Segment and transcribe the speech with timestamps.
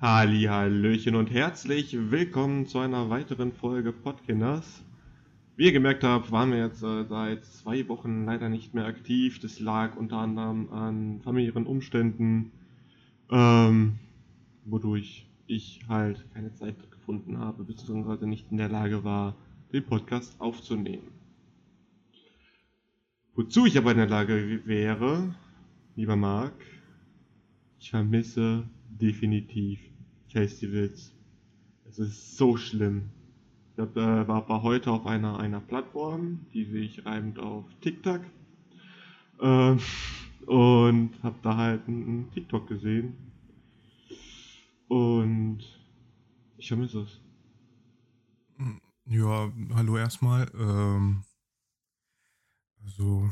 [0.00, 4.84] Halli, Hallöchen und herzlich willkommen zu einer weiteren Folge Podkinders.
[5.56, 9.40] Wie ihr gemerkt habt, waren wir jetzt äh, seit zwei Wochen leider nicht mehr aktiv.
[9.40, 12.52] Das lag unter anderem an familiären Umständen,
[13.28, 13.98] ähm,
[14.64, 19.34] wodurch ich halt keine Zeit gefunden habe, beziehungsweise nicht in der Lage war,
[19.72, 21.08] den Podcast aufzunehmen.
[23.34, 25.34] Wozu ich aber in der Lage wäre,
[25.96, 26.54] lieber Marc,
[27.80, 28.62] ich vermisse
[29.00, 29.80] definitiv
[30.28, 31.14] Festivals.
[31.88, 33.10] Es ist so schlimm.
[33.72, 38.20] Ich hab, äh, war, war heute auf einer, einer Plattform, die sich reimt auf TikTok.
[39.40, 39.76] Äh,
[40.46, 43.16] und habe da halt einen TikTok gesehen.
[44.88, 45.60] Und
[46.56, 47.20] ich vermisse es.
[49.04, 50.50] Ja, hallo erstmal.
[50.58, 51.22] Ähm,
[52.82, 53.30] also,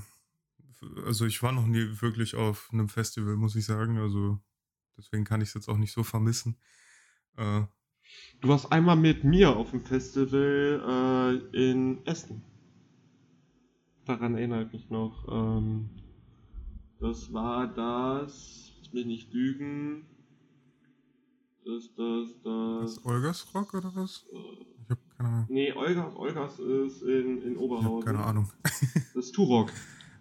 [1.04, 3.98] also ich war noch nie wirklich auf einem Festival, muss ich sagen.
[3.98, 4.38] Also
[4.96, 6.56] deswegen kann ich es jetzt auch nicht so vermissen.
[7.36, 7.62] Äh,
[8.40, 12.42] Du warst einmal mit mir auf dem Festival äh, in Essen.
[14.04, 15.26] Daran erinnere ich mich noch.
[15.28, 15.90] Ähm,
[17.00, 20.06] das war das, lass mich nicht lügen.
[21.64, 22.92] Das, das, das.
[22.98, 24.24] ist Olgas Rock oder was?
[24.32, 24.36] Äh,
[24.84, 25.46] Ich habe keine Ahnung.
[25.48, 28.04] nee, Olgas, Olgas ist in, in Ich habe Oberhausen.
[28.06, 28.52] keine Ahnung.
[29.14, 29.72] Das ist Turok.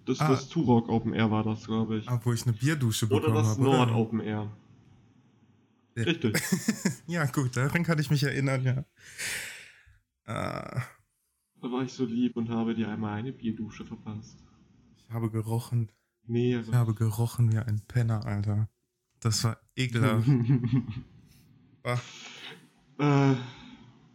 [0.05, 0.29] Das, Ah.
[0.29, 2.09] das Turok Open Air war das, glaube ich.
[2.09, 3.61] Ah, wo ich eine Bierdusche Oder bekommen das habe.
[3.63, 3.95] Nord oder?
[3.99, 4.51] Open Air.
[5.95, 6.41] Richtig.
[7.07, 8.79] ja, gut, daran kann ich mich erinnern, ja.
[10.25, 10.79] Äh,
[11.61, 14.43] Da war ich so lieb und habe dir einmal eine Bierdusche verpasst.
[14.97, 15.91] ich habe gerochen.
[16.27, 18.67] Nee, Ich habe gerochen wie ein Penner, Alter.
[19.19, 20.27] Das war ekelhaft.
[21.83, 21.99] Ah,
[22.97, 23.35] Äh,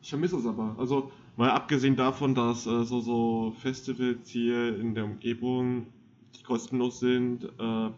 [0.02, 0.74] ich vermisse es aber.
[0.76, 5.86] Also, mal abgesehen davon, dass äh, so, so Festivals hier in der Umgebung,
[6.34, 7.90] die kostenlos sind, äh,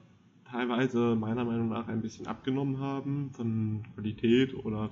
[0.52, 4.90] teilweise meiner Meinung nach ein bisschen abgenommen haben von Qualität oder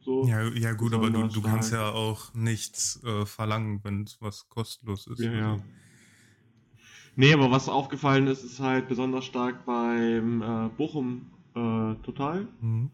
[0.00, 0.26] so.
[0.26, 4.48] ja, ja, gut, aber du, du kannst ja auch nichts äh, verlangen, wenn es was
[4.48, 5.20] kostenlos ist.
[5.20, 5.52] Ja, ja.
[5.52, 5.64] Also,
[7.16, 12.46] Nee, aber was aufgefallen ist, ist halt besonders stark beim äh, Bochum äh, Total.
[12.60, 12.90] mhm.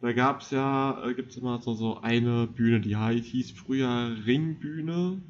[0.00, 5.20] Da gab's ja, äh, gibt's immer so, so eine Bühne, die hieß früher Ringbühne.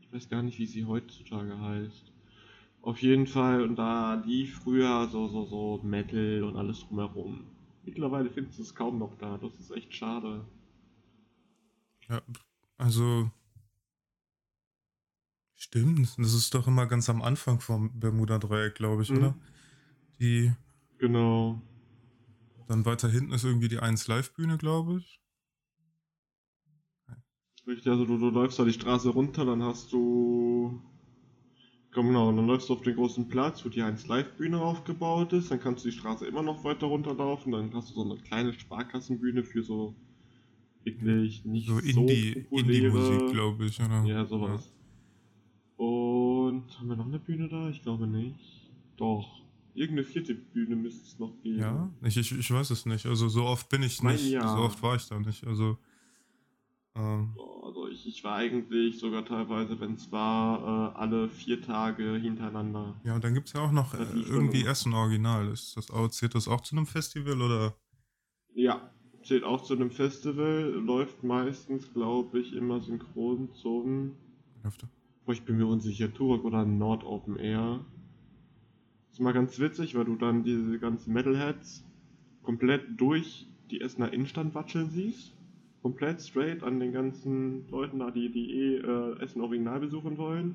[0.00, 2.11] Ich weiß gar nicht, wie sie heutzutage heißt.
[2.82, 7.46] Auf jeden Fall, und da lief früher so, so, so Metal und alles drumherum.
[7.84, 10.44] Mittlerweile findest du es kaum noch da, das ist echt schade.
[12.08, 12.22] Ja,
[12.78, 13.30] also.
[15.54, 19.16] Stimmt, das ist doch immer ganz am Anfang vom Bermuda-Dreieck, glaube ich, Mhm.
[19.16, 19.34] oder?
[20.20, 20.52] Die,
[20.98, 21.60] Genau.
[22.66, 25.20] dann weiter hinten ist irgendwie die 1 Live-Bühne, glaube ich.
[27.66, 30.80] Richtig, also du, du läufst da die Straße runter, dann hast du.
[31.94, 35.60] Genau, dann läufst du auf den großen Platz, wo die 1 Live-Bühne aufgebaut ist, dann
[35.60, 39.44] kannst du die Straße immer noch weiter runterlaufen, dann hast du so eine kleine Sparkassenbühne
[39.44, 39.94] für so
[40.84, 42.86] wirklich nicht So so, Indie- populäre...
[42.86, 44.04] Indie-Musik, glaube ich, oder?
[44.04, 44.72] Ja, sowas.
[45.76, 47.68] Und haben wir noch eine Bühne da?
[47.68, 48.70] Ich glaube nicht.
[48.96, 49.42] Doch.
[49.74, 51.58] Irgendeine vierte Bühne müsste es noch geben.
[51.58, 53.06] Ja, ich, ich, ich weiß es nicht.
[53.06, 54.46] Also so oft bin ich nicht, ja.
[54.48, 55.46] so oft war ich da nicht.
[55.46, 55.78] Also
[56.94, 62.16] ähm, Also ich, ich war eigentlich sogar teilweise, wenn es war, äh, alle vier Tage
[62.16, 62.94] hintereinander.
[63.04, 64.64] ja, und dann gibt es ja auch noch äh, irgendwie.
[64.64, 65.48] Essen Original.
[65.48, 67.74] Ist das auch, zählt das auch zu einem Festival oder?
[68.54, 68.90] Ja,
[69.22, 74.16] zählt auch zu einem Festival, läuft meistens, glaube ich, immer synchron zum,
[75.24, 77.84] boah, ich bin mir unsicher, Turok oder Nord Open Air.
[79.10, 81.84] ist mal ganz witzig, weil du dann diese ganzen Metalheads
[82.42, 85.34] komplett durch die Essener Innenstadt watscheln siehst.
[85.82, 90.54] Komplett straight an den ganzen Leuten da, die, die eh äh, Essen Original besuchen wollen.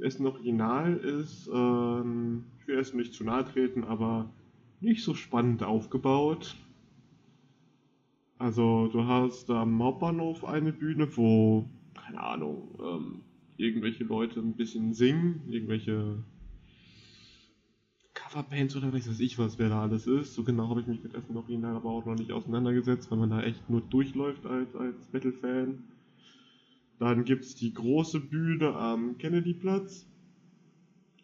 [0.00, 4.30] Essen Original ist, ähm, ich will Essen nicht zu nahe treten, aber
[4.80, 6.56] nicht so spannend aufgebaut.
[8.38, 13.20] Also du hast am Hauptbahnhof eine Bühne, wo, keine Ahnung, ähm,
[13.58, 16.24] irgendwelche Leute ein bisschen singen, irgendwelche
[18.30, 20.34] Coverbands oder was weiß ich was, wer da alles ist.
[20.34, 23.30] So genau habe ich mich mit Essen Original aber auch noch nicht auseinandergesetzt, weil man
[23.30, 25.78] da echt nur durchläuft als, als Metal-Fan.
[26.98, 30.06] Dann gibt es die große Bühne am Kennedyplatz,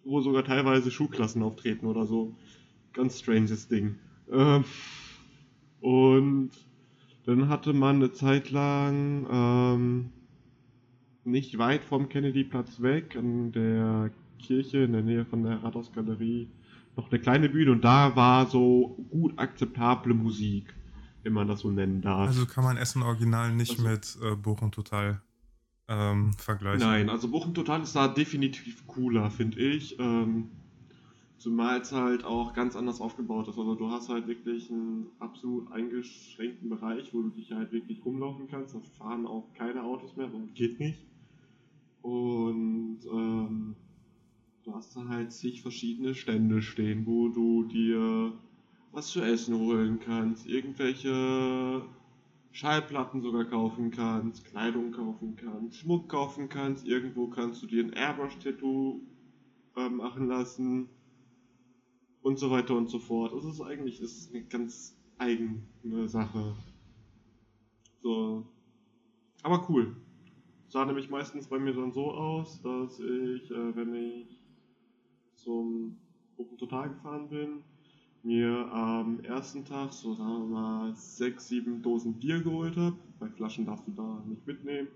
[0.04, 2.34] wo sogar teilweise Schulklassen auftreten oder so.
[2.92, 3.96] Ganz stranges Ding.
[4.32, 4.64] Ähm,
[5.80, 6.50] und
[7.26, 10.10] dann hatte man eine Zeit lang ähm,
[11.24, 16.48] nicht weit vom Kennedyplatz weg, an der Kirche in der Nähe von der Rathausgalerie,
[16.96, 20.74] noch eine kleine Bühne und da war so gut akzeptable Musik,
[21.22, 22.28] wenn man das so nennen darf.
[22.28, 25.20] Also kann man Essen Original nicht Also- mit äh, Bochum Total
[25.88, 26.80] ähm, vergleichen.
[26.80, 29.98] Nein, also Bochum Total ist da definitiv cooler, finde ich.
[29.98, 30.50] Ähm,
[31.38, 33.58] Zumal es halt auch ganz anders aufgebaut ist.
[33.58, 38.48] Also du hast halt wirklich einen absolut eingeschränkten Bereich, wo du dich halt wirklich rumlaufen
[38.48, 38.74] kannst.
[38.74, 40.98] Da fahren auch keine Autos mehr, weil geht nicht.
[42.02, 43.76] Und ähm,
[44.66, 48.32] du hast da halt zig verschiedene Stände stehen, wo du dir
[48.90, 51.82] was zu essen holen kannst, irgendwelche
[52.50, 57.92] Schallplatten sogar kaufen kannst, Kleidung kaufen kannst, Schmuck kaufen kannst, irgendwo kannst du dir ein
[57.92, 59.00] Airbrush-Tattoo
[59.76, 60.88] äh, machen lassen
[62.22, 63.32] und so weiter und so fort.
[63.34, 66.56] Es ist eigentlich es ist eine ganz eigene Sache.
[68.02, 68.44] So.
[69.44, 69.94] Aber cool.
[70.68, 74.35] Sah nämlich meistens bei mir dann so aus, dass ich, äh, wenn ich
[75.46, 75.96] zum
[76.36, 77.62] Open Total gefahren bin,
[78.24, 82.96] mir am ersten Tag so sagen wir mal sechs, sieben Dosen Bier geholt habe.
[83.20, 84.88] Bei Flaschen darfst du da nicht mitnehmen.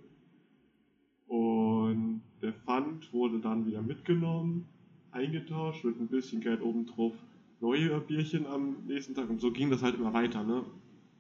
[1.29, 4.67] Und der Pfand wurde dann wieder mitgenommen,
[5.13, 7.15] eingetauscht mit ein bisschen Geld obendrauf,
[7.61, 9.31] neue Bierchen am nächsten Tag.
[9.31, 10.65] Und so ging das halt immer weiter, ne?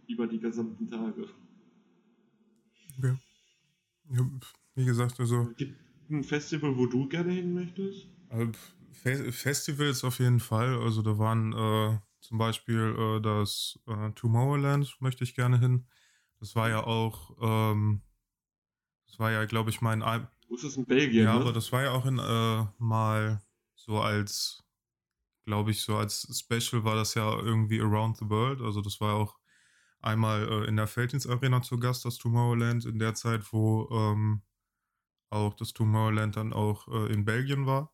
[0.08, 1.28] Über die gesamten Tage.
[2.98, 3.16] Okay.
[4.10, 4.28] Ja,
[4.74, 5.48] wie gesagt, also.
[5.56, 5.78] Gibt
[6.10, 8.08] ein Festival, wo du gerne hin möchtest?
[8.28, 8.50] Also,
[8.92, 10.80] Festivals auf jeden Fall.
[10.80, 15.86] Also da waren äh, zum Beispiel äh, das äh, Tomorrowland möchte ich gerne hin.
[16.38, 18.02] Das war ja auch, ähm,
[19.06, 20.02] das war ja, glaube ich, mein.
[20.48, 21.24] Wo ist das in Belgien?
[21.24, 21.40] Ja, ne?
[21.40, 23.42] aber das war ja auch in äh, mal
[23.74, 24.64] so als,
[25.44, 28.60] glaube ich, so als Special war das ja irgendwie Around the World.
[28.60, 29.38] Also das war auch
[30.00, 34.42] einmal äh, in der Feldins Arena zu Gast, das Tomorrowland, in der Zeit, wo ähm,
[35.30, 37.92] auch das Tomorrowland dann auch äh, in Belgien war.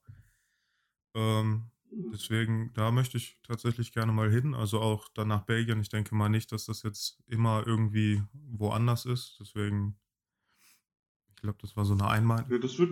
[1.17, 1.71] Ähm,
[2.13, 4.55] deswegen, da möchte ich tatsächlich gerne mal hin.
[4.55, 5.81] Also auch dann nach Belgien.
[5.81, 9.39] Ich denke mal nicht, dass das jetzt immer irgendwie woanders ist.
[9.41, 9.99] Deswegen,
[11.29, 12.45] ich glaube, das war so eine, einmal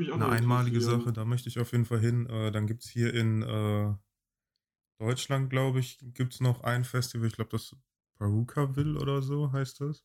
[0.08, 1.12] ja, eine einmalige Sache.
[1.12, 2.26] Da möchte ich auf jeden Fall hin.
[2.26, 3.94] Äh, dann gibt es hier in äh,
[4.98, 7.26] Deutschland, glaube ich, gibt es noch ein Festival.
[7.28, 7.76] Ich glaube, das
[8.16, 10.04] Perukaville oder so heißt das.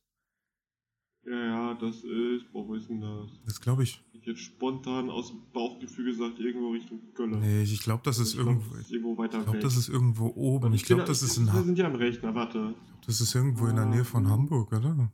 [1.26, 3.28] Ja, ja, das ist, boah, wo ist denn das?
[3.44, 4.02] Das glaube ich.
[4.14, 7.40] Ich jetzt spontan aus dem Bauchgefühl gesagt, irgendwo Richtung Köln.
[7.40, 8.68] Nee, ich glaube, das ist ich irgendwo.
[8.70, 10.72] Glaub, das ist irgendwo weiter ich glaube, das ist irgendwo oben.
[10.74, 12.74] Ich glaube, das ist in Wir sind ja am Rechner, warte.
[13.06, 14.30] Das ist irgendwo in der Nähe von Ah.
[14.30, 15.10] Hamburg, oder?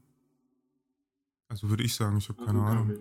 [1.49, 2.97] Also würde ich sagen, ich habe keine Also, Ahnung.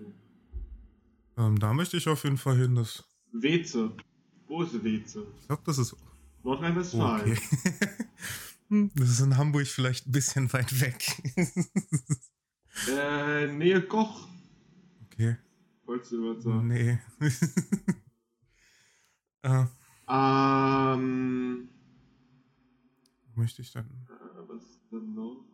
[1.37, 2.75] Ähm, da möchte ich auf jeden Fall hin.
[2.75, 3.91] Das, Weze.
[4.47, 5.25] Wo ist Weze?
[5.41, 5.95] ich glaube, das ist
[6.43, 7.31] Nordrhein-Westfalen.
[7.31, 7.39] okay.
[8.69, 11.05] Hm, das ist in Hamburg vielleicht ein bisschen weit weg.
[12.89, 14.27] Äh, Nähe Koch.
[15.05, 15.37] okay.
[15.85, 16.67] Wolltest du was sagen?
[16.67, 16.99] Nee.
[19.43, 19.65] äh,
[20.07, 21.69] Ähm,
[23.35, 23.85] möchte ich dann?
[23.85, 25.45] äh, was denn noch?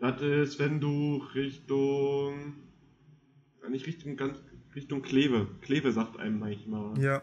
[0.00, 2.54] Das ist, wenn du Richtung,
[3.68, 4.38] nicht Richtung ganz,
[4.74, 5.48] Richtung Kleve.
[5.60, 6.98] Kleve sagt einem manchmal.
[6.98, 7.22] Ja.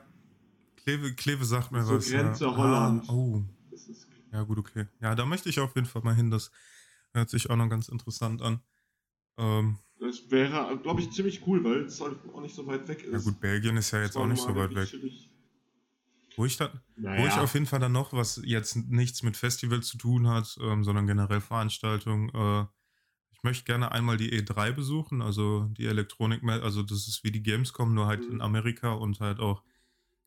[0.76, 2.10] Kleve, Kleve sagt mir So was.
[2.12, 2.56] Grenze ja.
[2.56, 3.06] Holland.
[3.08, 3.44] Ah, oh.
[4.36, 4.88] Ja, gut, okay.
[5.00, 6.30] Ja, da möchte ich auf jeden Fall mal hin.
[6.30, 6.52] Das
[7.14, 8.60] hört sich auch noch ganz interessant an.
[9.38, 13.02] Ähm, das wäre, glaube ich, ziemlich cool, weil es halt auch nicht so weit weg
[13.04, 13.14] ist.
[13.14, 14.90] ja gut, Belgien ist ja jetzt auch nicht so weit weg.
[14.90, 15.30] chillig.
[16.36, 17.18] Wo ich dann, Naja.
[17.18, 20.58] Wo ich auf jeden Fall dann noch, was jetzt nichts mit Festival zu tun hat,
[20.62, 22.66] ähm, sondern generell Veranstaltungen, äh,
[23.32, 27.44] ich möchte gerne einmal die E3 besuchen, also die Elektronik, also das ist wie die
[27.44, 28.34] Gamescom, nur halt Mhm.
[28.36, 29.64] in Amerika und halt auch,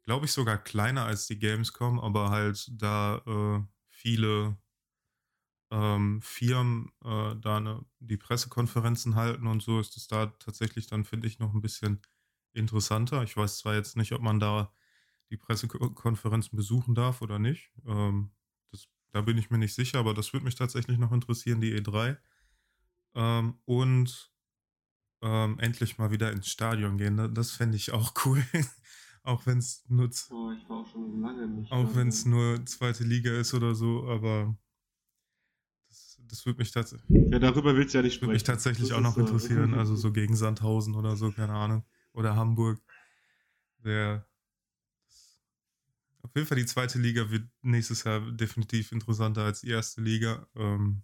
[0.05, 3.61] glaube ich, sogar kleiner als die Gamescom, aber halt da äh,
[3.99, 4.57] viele
[5.71, 11.05] ähm, Firmen äh, da ne, die Pressekonferenzen halten und so ist es da tatsächlich dann,
[11.05, 12.01] finde ich, noch ein bisschen
[12.55, 13.23] interessanter.
[13.23, 14.73] Ich weiß zwar jetzt nicht, ob man da
[15.31, 17.73] die Pressekonferenzen besuchen darf oder nicht.
[17.87, 18.31] Ähm,
[18.73, 21.73] das, da bin ich mir nicht sicher, aber das würde mich tatsächlich noch interessieren, die
[21.73, 22.17] E3.
[23.17, 24.33] Ähm, und
[25.23, 27.17] ähm, endlich mal wieder ins Stadion gehen.
[27.19, 28.45] Da- Das fände ich auch cool.
[29.29, 31.71] Auch wenn es nur, Oh, ich war auch schon lange nicht.
[31.71, 31.97] auch da.
[31.97, 34.57] wenn es nur zweite Liga ist oder so, aber
[35.89, 38.33] das, das würde mich, tats Ja, darüber willst du ja nicht sprechen.
[38.33, 39.75] mich tatsächlich Das auch noch äh, interessieren.
[39.75, 41.85] Also so gegen Sandhausen oder so, keine Ahnung.
[42.13, 42.81] Oder Hamburg.
[43.85, 44.27] Der,
[46.23, 50.47] auf jeden Fall die zweite Liga wird nächstes Jahr definitiv interessanter als die erste Liga.
[50.55, 51.03] Ähm,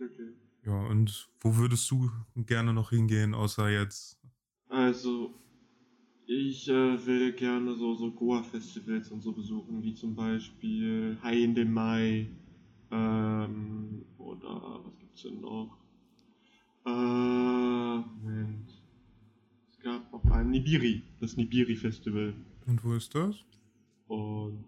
[0.00, 0.32] Okay.
[0.64, 4.18] ja, und wo würdest du gerne noch hingehen, außer jetzt?
[4.70, 5.38] Also,
[6.32, 11.54] ich äh, will gerne so, so Goa-Festivals und so besuchen, wie zum Beispiel High in
[11.54, 12.28] den Mai.
[12.90, 15.76] Ähm, oder was gibt's denn noch?
[16.86, 18.70] Äh, Moment.
[19.70, 22.34] Es gab noch ein Nibiri, das Nibiri-Festival.
[22.66, 23.36] Und wo ist das?
[24.08, 24.64] Und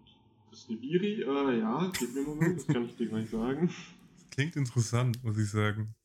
[0.51, 3.69] das Nibiri, äh, ja, gib mir einen Moment, das kann ich dir gleich sagen.
[4.13, 5.95] Das klingt interessant, muss ich sagen.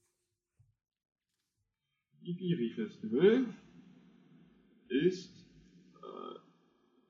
[2.23, 3.47] Ibiri Festival
[4.88, 5.39] ist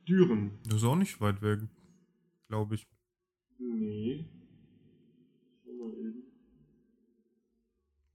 [0.09, 0.59] Düren.
[0.65, 1.61] Das ist auch nicht weit weg,
[2.49, 2.87] glaube ich.
[3.59, 4.27] Nee.
[5.65, 6.23] Schau mal eben.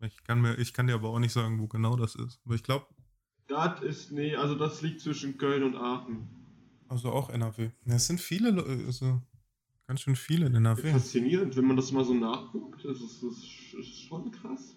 [0.02, 2.40] Ich kann, mir, ich kann dir aber auch nicht sagen, wo genau das ist.
[2.46, 2.86] Aber ich glaube,
[3.48, 6.28] Das ist, nee, also das liegt zwischen Köln und Aachen.
[6.90, 7.72] also auch NRW.
[7.86, 9.22] Es sind viele, Le- also
[9.88, 10.92] ganz schön viele in NRW.
[10.92, 12.84] Faszinierend, wenn man das mal so nachguckt.
[12.84, 13.38] Das ist, das
[13.80, 14.76] ist schon krass.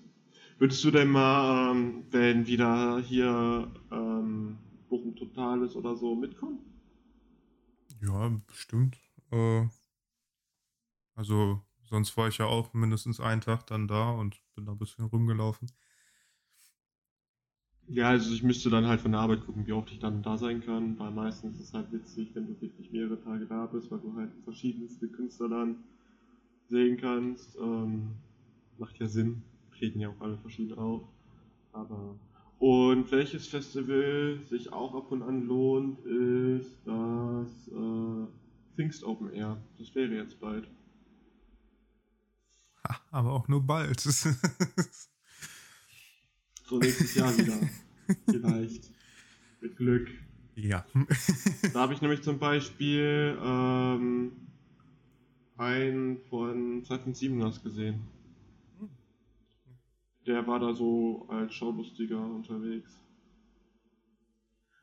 [0.59, 6.59] Würdest du denn mal, ähm, wenn wieder hier ähm, Bochum Total ist oder so, mitkommen?
[8.00, 8.99] Ja, bestimmt.
[9.31, 9.69] Äh,
[11.14, 14.78] also, sonst war ich ja auch mindestens einen Tag dann da und bin da ein
[14.78, 15.71] bisschen rumgelaufen.
[17.88, 20.37] Ja, also ich müsste dann halt von der Arbeit gucken, wie oft ich dann da
[20.37, 23.90] sein kann, weil meistens ist es halt witzig, wenn du wirklich mehrere Tage da bist,
[23.90, 25.76] weil du halt verschiedenste Künstler dann
[26.69, 27.57] sehen kannst.
[27.57, 28.12] Ähm,
[28.78, 29.43] macht ja Sinn,
[29.78, 31.02] treten ja auch alle verschieden auf.
[31.73, 32.17] Aber
[32.59, 38.27] und welches Festival sich auch ab und an lohnt, ist das äh,
[38.75, 39.59] Pfingst Open Air.
[39.79, 40.69] Das wäre jetzt bald.
[42.88, 44.03] Ha, aber auch nur bald.
[46.69, 47.59] So nächstes Jahr wieder.
[48.27, 48.91] Vielleicht.
[49.62, 50.11] Mit Glück.
[50.55, 50.85] ja.
[51.73, 54.33] Da habe ich nämlich zum Beispiel ähm,
[55.57, 58.03] einen von 2007 gesehen.
[60.29, 63.01] Der war da so als Schaulustiger unterwegs.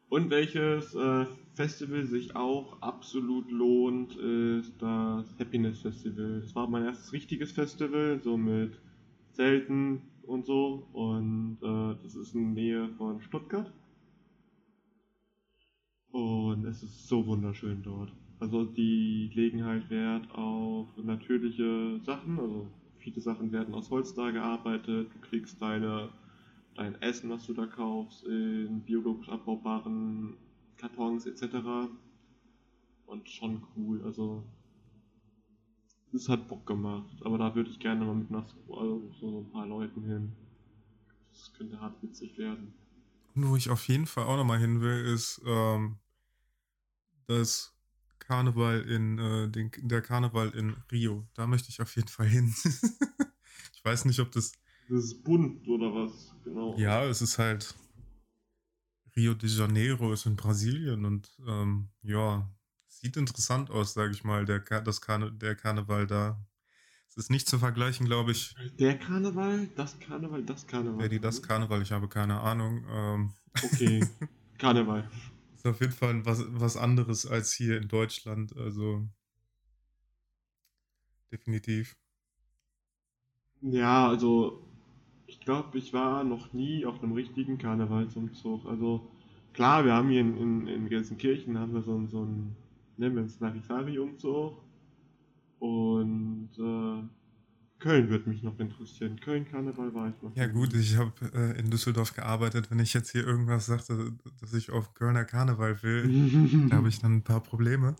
[0.09, 6.41] Und welches äh, Festival sich auch absolut lohnt, ist das Happiness Festival.
[6.41, 8.79] Das war mein erstes richtiges Festival, so mit
[9.33, 10.87] Zelten und so.
[10.93, 13.71] Und äh, das ist in Nähe von Stuttgart.
[16.11, 18.11] Und es ist so wunderschön dort.
[18.39, 22.39] Also die legen halt Wert auf natürliche Sachen.
[22.39, 22.67] Also
[23.05, 25.11] viele Sachen werden aus Holz da gearbeitet.
[25.13, 26.09] Du kriegst deine,
[26.73, 30.35] dein Essen, was du da kaufst, in biologisch abbaubaren
[30.77, 31.55] Kartons etc.
[33.05, 34.01] Und schon cool.
[34.03, 34.43] Also
[36.13, 37.15] es hat Bock gemacht.
[37.23, 40.31] Aber da würde ich gerne mal mit nach also so ein paar Leuten hin.
[41.31, 42.73] Das könnte hart witzig werden.
[43.35, 45.97] Wo ich auf jeden Fall auch nochmal hin will, ist ähm,
[47.27, 47.74] das
[48.27, 51.27] Karneval in äh, den, der Karneval in Rio.
[51.33, 52.53] Da möchte ich auf jeden Fall hin.
[53.75, 54.53] ich weiß nicht, ob das.
[54.89, 56.33] Das ist bunt oder was?
[56.43, 56.77] Genau.
[56.77, 57.75] Ja, es ist halt
[59.15, 62.49] Rio de Janeiro ist in Brasilien und ähm, ja,
[62.87, 66.39] sieht interessant aus, sage ich mal, der, das Karne, der Karneval da.
[67.07, 68.53] Es ist nicht zu vergleichen, glaube ich.
[68.77, 70.99] Der Karneval, das Karneval, das Karneval.
[70.99, 72.85] Wer die das Karneval, ich habe keine Ahnung.
[72.89, 74.05] Ähm, Okay,
[74.57, 75.09] Karneval.
[75.65, 78.55] Ist auf jeden Fall was, was anderes als hier in Deutschland.
[78.57, 79.07] Also
[81.31, 81.95] definitiv.
[83.61, 84.61] Ja, also
[85.27, 88.65] ich glaube, ich war noch nie auf einem richtigen Karnevalsumzug.
[88.67, 89.07] Also
[89.53, 92.55] klar, wir haben hier in, in, in Gelsenkirchen haben wir so, ein- so ein,
[92.97, 94.57] nennen wir es Larifari-Umzug.
[95.59, 97.03] Und äh,
[97.79, 99.19] Köln wird mich noch interessieren.
[99.19, 102.71] Köln-Karneval war ich noch Ja gut, ich habe äh, in Düsseldorf gearbeitet.
[102.71, 106.09] Wenn ich jetzt hier irgendwas sagte, dass ich auf Kölner Karneval will,
[106.69, 107.95] da habe ich dann ein paar Probleme.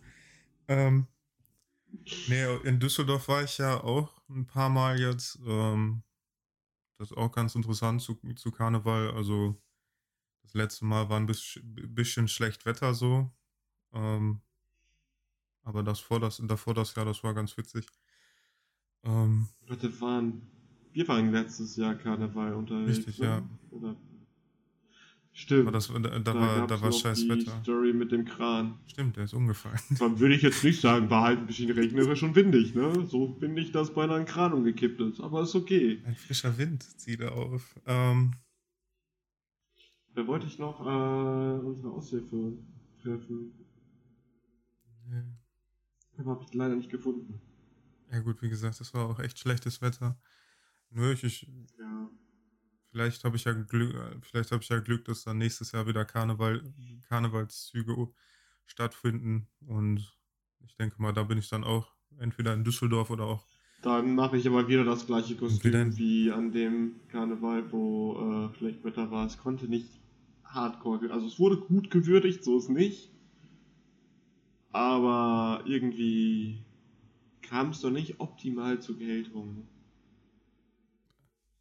[0.68, 1.08] Ähm,
[2.28, 5.40] nee, in Düsseldorf war ich ja auch ein paar Mal jetzt.
[5.46, 6.04] Ähm,
[6.98, 9.12] das ist auch ganz interessant zu, zu Karneval.
[9.12, 9.62] Also
[10.44, 13.32] das letzte Mal war ein bisschen, bisschen schlecht Wetter so.
[13.94, 14.42] Ähm,
[15.64, 17.88] aber das vor das, davor das Jahr, das war ganz witzig.
[19.06, 20.42] Ähm, Warte, waren,
[20.94, 22.98] wir waren letztes Jahr Karneval unterwegs.
[22.98, 23.26] Richtig, ne?
[23.26, 23.50] ja.
[23.72, 23.96] Oder?
[25.38, 25.76] Stimmt.
[25.76, 27.60] das, da, da, war, gab's da war scheiß die Wetter.
[27.62, 28.80] Story mit dem Kran.
[28.88, 29.80] Stimmt, der ist umgefallen.
[30.00, 33.06] Dann würde ich jetzt nicht sagen, war halt ein bisschen regnerisch und windig, ne?
[33.06, 35.20] So finde ich, dass beinahe ein Kran umgekippt ist.
[35.20, 36.02] Aber ist okay.
[36.06, 37.76] Ein frischer Wind zieht auf.
[37.86, 38.32] Ähm,
[40.14, 42.54] Da wollte ich noch äh, unsere Aushilfe
[43.04, 43.52] treffen.
[46.18, 47.42] Aber habe ich leider nicht gefunden.
[48.16, 50.18] Ja gut, wie gesagt, das war auch echt schlechtes Wetter.
[50.92, 51.48] Nö, ich, ich
[51.80, 52.10] Ja.
[52.92, 56.06] vielleicht habe ich ja Glück, vielleicht habe ich ja Glück, dass dann nächstes Jahr wieder
[56.06, 56.74] Karneval,
[57.08, 58.10] Karnevalszüge
[58.66, 60.18] stattfinden und
[60.66, 63.46] ich denke mal, da bin ich dann auch entweder in Düsseldorf oder auch
[63.82, 68.84] Dann mache ich aber wieder das gleiche Kostüm wie an dem Karneval, wo äh, schlecht
[68.84, 69.26] Wetter war.
[69.26, 69.88] Es konnte nicht
[70.44, 73.12] hardcore, also es wurde gut gewürdigt, so ist nicht.
[74.72, 76.64] Aber irgendwie
[77.50, 79.68] kam es doch nicht optimal zur Geltung.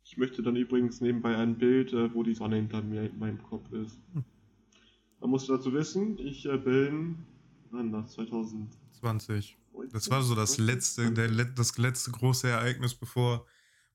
[0.04, 3.42] Ich möchte dann übrigens nebenbei ein Bild, äh, wo die Sonne hinter mir in meinem
[3.42, 3.98] Kopf ist.
[4.12, 4.24] Hm.
[5.20, 7.24] Man muss dazu wissen, ich äh, bin,
[7.70, 8.76] wann das, 2000.
[9.00, 9.56] 20.
[9.92, 13.46] Das war so das letzte, der, das letzte große Ereignis, bevor,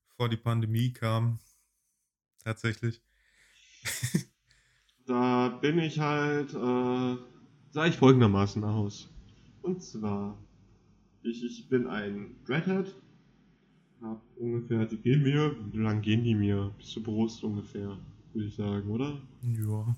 [0.10, 1.40] bevor die Pandemie kam.
[2.44, 3.02] Tatsächlich.
[5.06, 7.18] Da bin ich halt äh,
[7.72, 9.10] sah ich folgendermaßen aus.
[9.62, 10.38] Und zwar,
[11.24, 12.96] ich, ich bin ein Redhead,
[14.02, 16.74] hab ungefähr, die gehen mir, wie lang gehen die mir?
[16.78, 17.98] Bis zur Brust ungefähr,
[18.34, 19.22] würde ich sagen, oder?
[19.42, 19.96] Ja.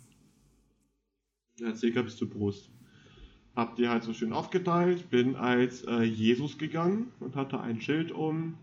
[1.59, 2.71] Ja, circa bis zur Brust.
[3.55, 8.11] Hab die halt so schön aufgeteilt, bin als äh, Jesus gegangen und hatte ein Schild
[8.11, 8.57] um.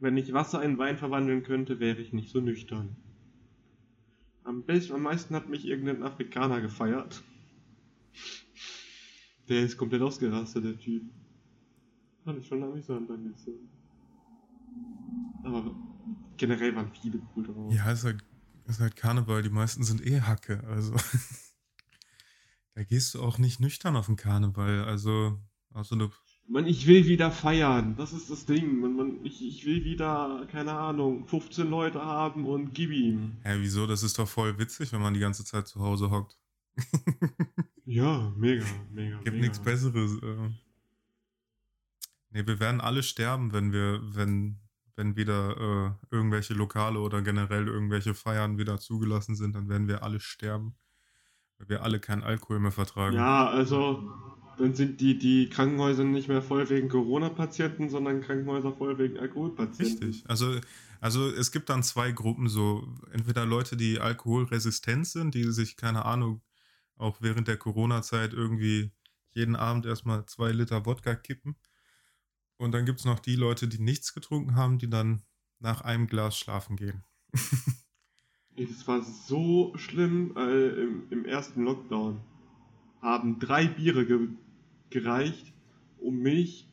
[0.00, 2.96] Wenn ich Wasser in Wein verwandeln könnte, wäre ich nicht so nüchtern.
[4.44, 7.22] Am, besten, am meisten hat mich irgendein Afrikaner gefeiert.
[9.48, 11.02] Der ist komplett ausgerastet, der Typ.
[12.26, 13.54] Fand ich schon amüsant ein bisschen.
[15.44, 15.76] Aber
[16.36, 17.72] generell waren viele cool drauf.
[17.72, 18.24] Ja, ist halt,
[18.66, 20.96] ist halt Karneval, die meisten sind eh Hacke, also.
[22.74, 25.38] da gehst du auch nicht nüchtern auf den Karneval, also.
[25.72, 26.10] Also eine
[26.48, 27.94] Mann, ich will wieder feiern.
[27.96, 28.80] Das ist das Ding.
[28.80, 33.36] Man, man, ich, ich will wieder, keine Ahnung, 15 Leute haben und gib ihm.
[33.44, 33.86] Hä, wieso?
[33.86, 36.36] Das ist doch voll witzig, wenn man die ganze Zeit zu Hause hockt.
[37.88, 39.20] Ja, mega, mega.
[39.22, 40.20] Gibt nichts Besseres.
[40.20, 40.50] Äh.
[42.30, 44.60] Nee, wir werden alle sterben, wenn wir, wenn,
[44.94, 50.02] wenn wieder äh, irgendwelche Lokale oder generell irgendwelche Feiern wieder zugelassen sind, dann werden wir
[50.02, 50.76] alle sterben.
[51.58, 53.16] Weil wir alle keinen Alkohol mehr vertragen.
[53.16, 54.12] Ja, also
[54.58, 60.08] dann sind die, die Krankenhäuser nicht mehr voll wegen Corona-Patienten, sondern Krankenhäuser voll wegen Alkoholpatienten.
[60.08, 60.28] Richtig.
[60.28, 60.58] Also,
[61.00, 62.86] also es gibt dann zwei Gruppen so.
[63.12, 66.42] Entweder Leute, die alkoholresistent sind, die sich, keine Ahnung,
[66.96, 68.92] auch während der Corona-Zeit irgendwie
[69.32, 71.56] jeden Abend erstmal zwei Liter Wodka kippen.
[72.58, 75.22] Und dann gibt es noch die Leute, die nichts getrunken haben, die dann
[75.58, 77.04] nach einem Glas schlafen gehen.
[78.56, 82.20] Das war so schlimm äh, im, im ersten Lockdown.
[83.02, 84.28] Haben drei Biere ge
[84.88, 85.52] gereicht,
[85.98, 86.66] um mich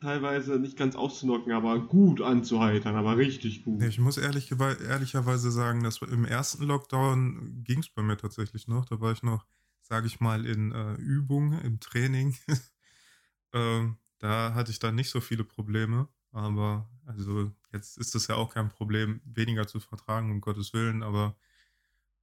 [0.00, 3.82] teilweise nicht ganz auszunocken, aber gut anzuheitern, aber richtig gut.
[3.82, 8.84] Ich muss ehrlich, ehrlicherweise sagen, dass im ersten Lockdown ging es bei mir tatsächlich noch.
[8.84, 9.46] Da war ich noch,
[9.82, 12.36] sage ich mal, in äh, Übung, im Training.
[13.52, 16.08] ähm, da hatte ich dann nicht so viele Probleme.
[16.32, 21.02] Aber also jetzt ist es ja auch kein Problem, weniger zu vertragen, um Gottes Willen.
[21.02, 21.36] Aber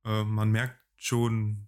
[0.06, 1.68] äh, man merkt schon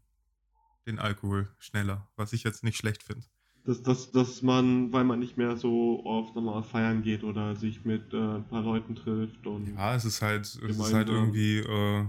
[0.85, 3.25] den Alkohol schneller, was ich jetzt nicht schlecht finde.
[3.63, 7.83] Dass, dass, dass man, weil man nicht mehr so oft nochmal feiern geht oder sich
[7.83, 11.57] mit äh, ein paar Leuten trifft und Ja, es ist halt, es ist halt irgendwie,
[11.57, 12.05] äh,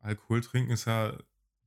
[0.00, 1.16] Alkohol trinken ist ja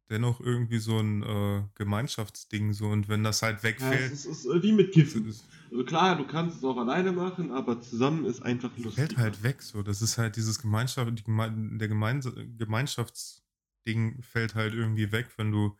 [0.09, 4.45] dennoch irgendwie so ein äh, Gemeinschaftsding so und wenn das halt ja, wegfällt, es ist,
[4.45, 5.27] ist wie mit Kiffen.
[5.27, 8.95] ist- Also klar, du kannst es auch alleine machen, aber zusammen ist einfach lustig.
[8.95, 9.83] fällt halt weg so.
[9.83, 15.51] Das ist halt dieses Gemeinschaft, die Gemein der Gemeins Gemeinschaftsding fällt halt irgendwie weg, wenn
[15.51, 15.77] du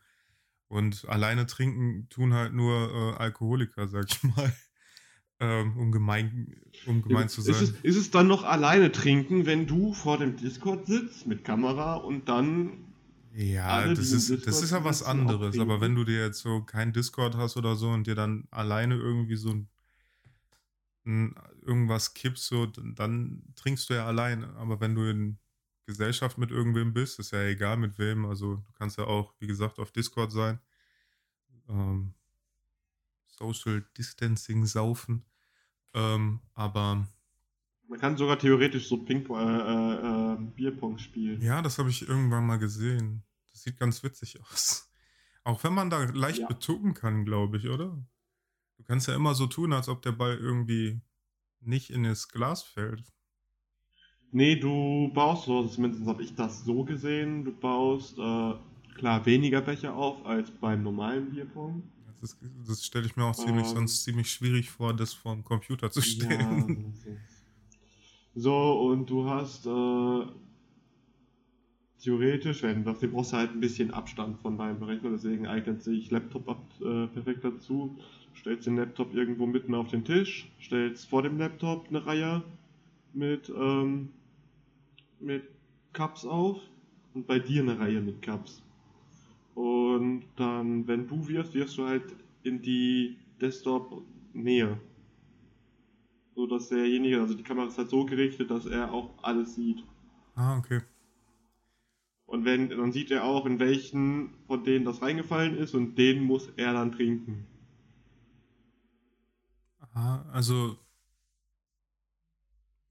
[0.68, 4.52] und alleine trinken tun halt nur äh, Alkoholiker, sag ich mal,
[5.40, 6.54] ähm, um gemein,
[6.86, 7.54] um gemein zu sein.
[7.54, 11.44] Ist es, ist es dann noch alleine trinken, wenn du vor dem Discord sitzt mit
[11.44, 12.84] Kamera und dann
[13.32, 15.58] Ja, alle, das ist, das ist ja was anderes.
[15.58, 18.96] Aber wenn du dir jetzt so kein Discord hast oder so und dir dann alleine
[18.96, 19.68] irgendwie so ein,
[21.06, 24.54] ein, irgendwas kippst, so, dann, dann trinkst du ja alleine.
[24.56, 25.38] Aber wenn du in
[25.86, 28.26] Gesellschaft mit irgendwem bist, ist ja egal mit wem.
[28.26, 30.58] Also du kannst ja auch, wie gesagt, auf Discord sein.
[31.68, 32.14] Ähm,
[33.26, 35.24] Social Distancing saufen.
[35.94, 37.06] Ähm, aber
[37.90, 41.42] man kann sogar theoretisch so Ping äh, äh, äh, Bierpong spielen.
[41.42, 43.24] Ja, das habe ich irgendwann mal gesehen.
[43.50, 44.90] Das sieht ganz witzig aus.
[45.44, 46.48] Auch wenn man da leicht Ja.
[46.48, 47.98] betucken kann, glaube ich, oder?
[48.78, 51.00] Du kannst ja immer so tun, als ob der Ball irgendwie
[51.60, 53.04] nicht in das Glas fällt.
[54.32, 58.54] Nee, du baust so, zumindest habe ich das so gesehen, du baust äh,
[58.94, 61.82] klar weniger Becher auf als beim normalen Bierpong.
[62.20, 63.74] Das, das stelle ich mir auch ziemlich, Ähm.
[63.74, 66.94] sonst ziemlich schwierig vor, das vor dem Computer zu Ja, stellen.
[66.94, 67.06] ist-
[68.34, 70.26] so, und du hast äh,
[72.00, 76.10] theoretisch, wenn du du brauchst halt ein bisschen Abstand von deinem Berechner, deswegen eignet sich
[76.10, 77.96] Laptop ab, äh, perfekt dazu.
[78.32, 82.42] Du stellst den Laptop irgendwo mitten auf den Tisch, stellst vor dem Laptop eine Reihe
[83.12, 84.10] mit, ähm,
[85.18, 85.42] mit
[85.92, 86.60] Cups auf
[87.14, 88.62] und bei dir eine Reihe mit Cups.
[89.54, 92.04] Und dann, wenn du wirst, wirst du halt
[92.44, 94.78] in die Desktop-Nähe.
[96.34, 99.84] So dass derjenige, also die Kamera ist halt so gerichtet, dass er auch alles sieht.
[100.34, 100.80] ah, okay.
[102.26, 106.22] Und wenn, dann sieht er auch, in welchen von denen das reingefallen ist und den
[106.22, 107.46] muss er dann trinken.
[109.94, 110.78] Ah, also.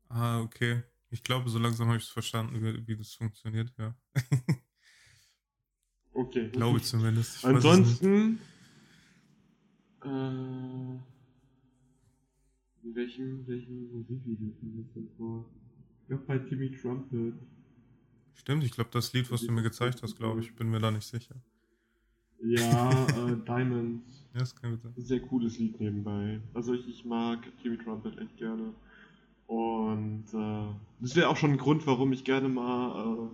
[0.10, 0.84] Ah, okay.
[1.10, 3.95] Ich glaube, so langsam habe ich es verstanden, wie, wie das funktioniert, ja.
[6.13, 6.49] Okay.
[6.49, 7.38] glaube ich zumindest.
[7.38, 7.45] Ich.
[7.45, 8.39] Ansonsten.
[10.04, 10.08] Äh,
[12.89, 15.45] in welchem, welchem Musikvideo kommt das denn vor?
[16.02, 17.34] Ich glaube bei Timmy Trumpet.
[18.34, 20.89] Stimmt, ich glaube, das Lied, was du mir gezeigt hast, glaube ich, bin mir da
[20.89, 21.36] nicht sicher.
[22.41, 22.89] Ja,
[23.28, 24.28] äh, Diamonds.
[24.34, 24.93] Ja, das kann gut sein.
[24.95, 26.41] Ein sehr cooles Lied nebenbei.
[26.54, 28.73] Also ich, ich mag Jimmy Trumpet echt gerne.
[29.45, 33.30] Und äh, das wäre auch schon ein Grund, warum ich gerne mal äh,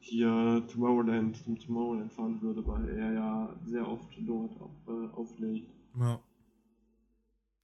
[0.00, 5.70] hier Tomorrowland zum Tomorrowland fahren würde, weil er ja sehr oft dort auf, äh, auflegt.
[5.98, 6.20] Ja.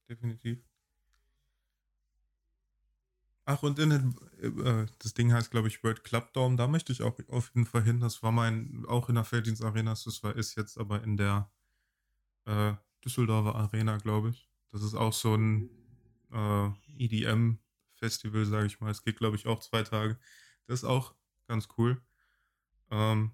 [0.08, 0.67] Definitiv.
[3.50, 6.56] Ach, und in den, äh, das Ding heißt, glaube ich, World Club Dome.
[6.56, 7.98] Da möchte ich auch auf jeden Fall hin.
[7.98, 9.92] Das war mein, auch in der Felddienst Arena.
[9.92, 11.50] Das war, ist jetzt aber in der
[12.44, 14.50] äh, Düsseldorfer Arena, glaube ich.
[14.70, 15.70] Das ist auch so ein
[16.30, 18.90] äh, EDM-Festival, sage ich mal.
[18.90, 20.18] Es geht, glaube ich, auch zwei Tage.
[20.66, 21.14] Das ist auch
[21.46, 22.02] ganz cool.
[22.90, 23.32] Ähm,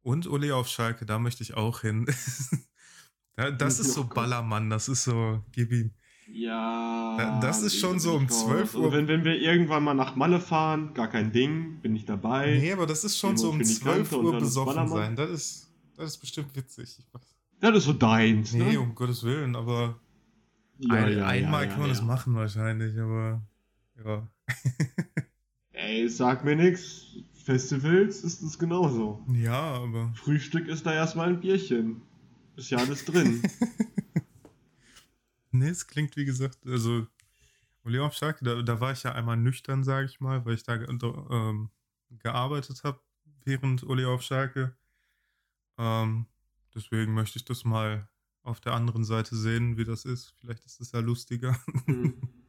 [0.00, 2.06] und Uli auf Schalke, da möchte ich auch hin.
[3.36, 5.92] da, das ist so Ballermann, das ist so, gib ihm.
[6.32, 7.38] Ja.
[7.40, 8.84] Das ist schon so um 12 Uhr.
[8.84, 12.58] Also wenn, wenn wir irgendwann mal nach Malle fahren, gar kein Ding, bin ich dabei.
[12.60, 15.16] Nee, aber das ist schon so um 12 Uhr besoffen sein.
[15.16, 16.98] Das ist, das ist bestimmt witzig.
[17.60, 18.64] Das ist so deins, ne?
[18.64, 19.98] Nee, um Gottes Willen, aber
[20.78, 23.40] ja, ein, ja, einmal ja, kann man das machen wahrscheinlich, aber
[24.04, 24.28] ja.
[25.72, 27.06] Ey, sag mir nix.
[27.44, 29.24] Festivals ist es genauso.
[29.32, 30.12] Ja, aber.
[30.14, 32.02] Frühstück ist da erstmal ein Bierchen.
[32.56, 33.40] Ist ja alles drin.
[35.58, 37.06] Nee, es klingt wie gesagt, also
[37.84, 40.74] Oleon Stark, da, da war ich ja einmal nüchtern, sage ich mal, weil ich da
[40.74, 41.70] ähm,
[42.10, 43.00] gearbeitet habe
[43.44, 44.76] während Uli auf Schalke.
[45.78, 46.26] Ähm,
[46.74, 48.08] deswegen möchte ich das mal
[48.42, 50.34] auf der anderen Seite sehen, wie das ist.
[50.40, 51.58] Vielleicht ist es ja lustiger.
[51.86, 52.20] Mhm.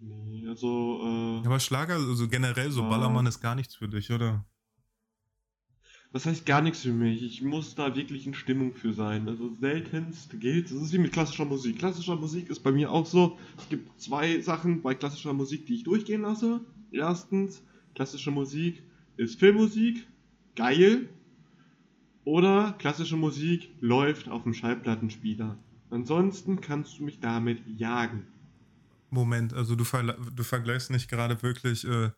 [0.00, 1.00] Nee, also.
[1.42, 4.44] Äh, Aber Schlager, also generell so Ballermann ist gar nichts für dich, oder?
[6.12, 7.22] Was heißt gar nichts für mich?
[7.22, 9.28] Ich muss da wirklich in Stimmung für sein.
[9.28, 11.78] Also seltenst gilt, das ist wie mit klassischer Musik.
[11.78, 15.74] Klassischer Musik ist bei mir auch so, es gibt zwei Sachen bei klassischer Musik, die
[15.74, 16.60] ich durchgehen lasse.
[16.90, 17.62] Erstens,
[17.94, 18.82] klassische Musik
[19.16, 20.06] ist Filmmusik,
[20.56, 21.08] geil.
[22.24, 25.58] Oder klassische Musik läuft auf dem Schallplattenspieler.
[25.90, 28.26] Ansonsten kannst du mich damit jagen.
[29.10, 32.10] Moment, also du, ver du vergleichst nicht gerade wirklich äh,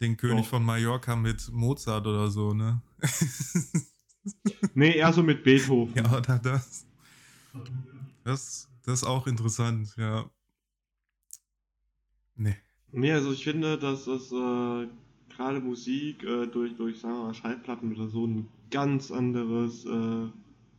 [0.00, 0.50] den König Doch.
[0.50, 2.80] von Mallorca mit Mozart oder so, ne?
[4.74, 5.94] nee, eher so mit Beethoven.
[5.94, 6.86] Ja, oder das.
[8.24, 10.30] Das, das ist auch interessant, ja.
[12.36, 12.56] Nee.
[12.92, 14.88] Nee, also ich finde, dass das äh,
[15.34, 20.28] gerade Musik äh, durch, durch sagen wir mal, Schallplatten oder so ein ganz anderes äh,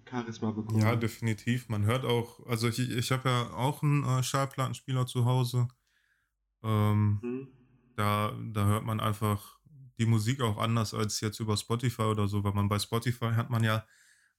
[0.09, 0.81] Charisma bekommt.
[0.81, 1.69] Ja, definitiv.
[1.69, 5.67] Man hört auch, also ich, ich habe ja auch einen äh, Schallplattenspieler zu Hause.
[6.63, 7.47] Ähm, mhm
[7.99, 9.59] da, da hört man einfach
[9.99, 13.49] die Musik auch anders als jetzt über Spotify oder so, weil man bei Spotify hat
[13.49, 13.85] man ja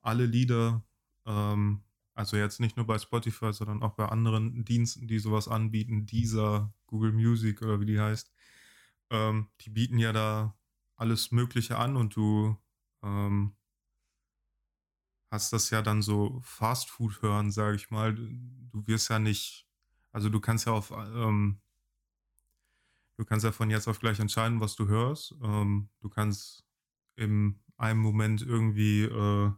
[0.00, 0.82] alle Lieder,
[1.26, 6.06] ähm, also jetzt nicht nur bei Spotify, sondern auch bei anderen Diensten, die sowas anbieten,
[6.06, 8.32] dieser Google Music oder wie die heißt,
[9.10, 10.56] ähm, die bieten ja da
[10.96, 12.56] alles Mögliche an und du
[13.02, 13.54] ähm,
[15.30, 18.14] hast das ja dann so Fast Food hören, sage ich mal.
[18.14, 19.68] Du wirst ja nicht,
[20.12, 21.60] also du kannst ja auf ähm,
[23.20, 25.34] Du kannst ja von jetzt auf gleich entscheiden, was du hörst.
[25.42, 26.64] Ähm, du kannst
[27.16, 29.50] in einem Moment irgendwie, äh,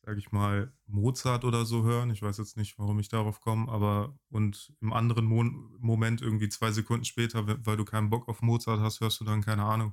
[0.00, 2.08] sag ich mal, Mozart oder so hören.
[2.08, 5.42] Ich weiß jetzt nicht, warum ich darauf komme, aber und im anderen Mo
[5.78, 9.42] Moment irgendwie zwei Sekunden später, weil du keinen Bock auf Mozart hast, hörst du dann,
[9.42, 9.92] keine Ahnung,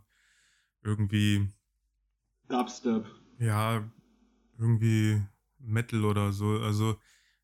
[0.81, 1.49] irgendwie.
[2.47, 3.05] Dubstep.
[3.37, 3.83] Ja,
[4.57, 5.21] irgendwie
[5.57, 6.57] Metal oder so.
[6.61, 6.97] Also,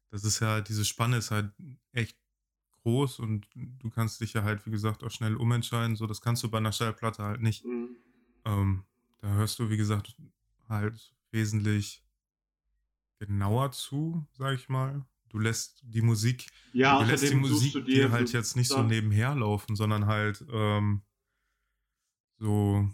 [0.10, 1.52] das ist ja, diese Spanne ist halt
[1.92, 2.18] echt
[2.90, 5.96] groß und du kannst dich ja halt, wie gesagt, auch schnell umentscheiden.
[5.96, 7.66] So, das kannst du bei einer Schallplatte halt nicht.
[7.66, 7.96] Mhm.
[8.46, 8.84] Ähm,
[9.20, 10.16] da hörst du, wie gesagt,
[10.68, 12.04] halt wesentlich
[13.20, 15.06] genauer zu, sag ich mal.
[15.30, 19.36] Du lässt die Musik, ja, du lässt die Musik dir halt jetzt nicht so nebenher
[19.36, 21.04] laufen, sondern halt ähm,
[22.40, 22.90] so,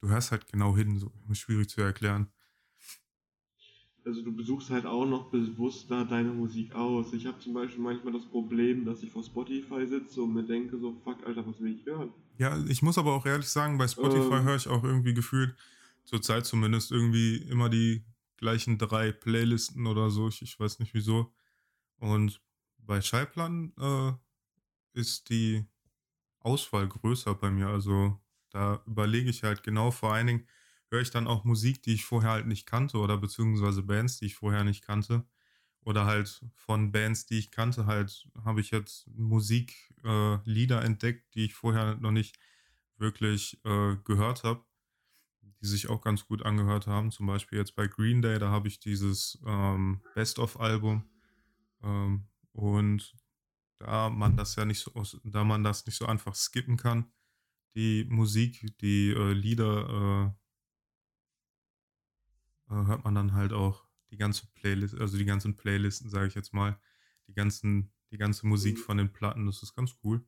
[0.00, 2.30] du hörst halt genau hin, so schwierig zu erklären
[4.10, 7.12] also du besuchst halt auch noch bewusster deine Musik aus.
[7.12, 10.78] Ich habe zum Beispiel manchmal das Problem, dass ich vor Spotify sitze und mir denke
[10.78, 12.12] so, fuck, Alter, was will ich hören?
[12.36, 15.54] Ja, ich muss aber auch ehrlich sagen, bei Spotify ähm, höre ich auch irgendwie gefühlt,
[16.04, 18.02] zurzeit zumindest, irgendwie immer die
[18.36, 20.26] gleichen drei Playlisten oder so.
[20.26, 21.32] Ich, ich weiß nicht wieso.
[21.98, 22.40] Und
[22.78, 24.12] bei Schallplatten äh,
[24.98, 25.66] ist die
[26.40, 27.68] Auswahl größer bei mir.
[27.68, 28.18] Also
[28.50, 30.46] da überlege ich halt genau vor allen Dingen,
[30.90, 34.26] höre ich dann auch Musik, die ich vorher halt nicht kannte oder beziehungsweise Bands, die
[34.26, 35.24] ich vorher nicht kannte.
[35.82, 41.46] Oder halt von Bands, die ich kannte, halt habe ich jetzt Musiklieder äh, entdeckt, die
[41.46, 42.38] ich vorher noch nicht
[42.98, 44.62] wirklich äh, gehört habe,
[45.42, 47.10] die sich auch ganz gut angehört haben.
[47.10, 51.08] Zum Beispiel jetzt bei Green Day, da habe ich dieses ähm, Best-of-Album.
[51.82, 53.14] Ähm, und
[53.78, 54.92] da man das ja nicht so,
[55.24, 57.10] da man das nicht so einfach skippen kann,
[57.74, 60.39] die Musik, die äh, Lieder äh,
[62.70, 66.52] hört man dann halt auch die ganze Playlist, also die ganzen Playlisten, sage ich jetzt
[66.54, 66.78] mal,
[67.28, 68.84] die ganzen, die ganze Musik Mhm.
[68.84, 70.24] von den Platten, das ist ganz cool.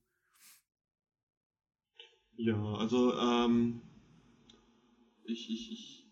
[2.37, 3.81] Ja, also ähm,
[5.25, 6.07] ich, ich, ich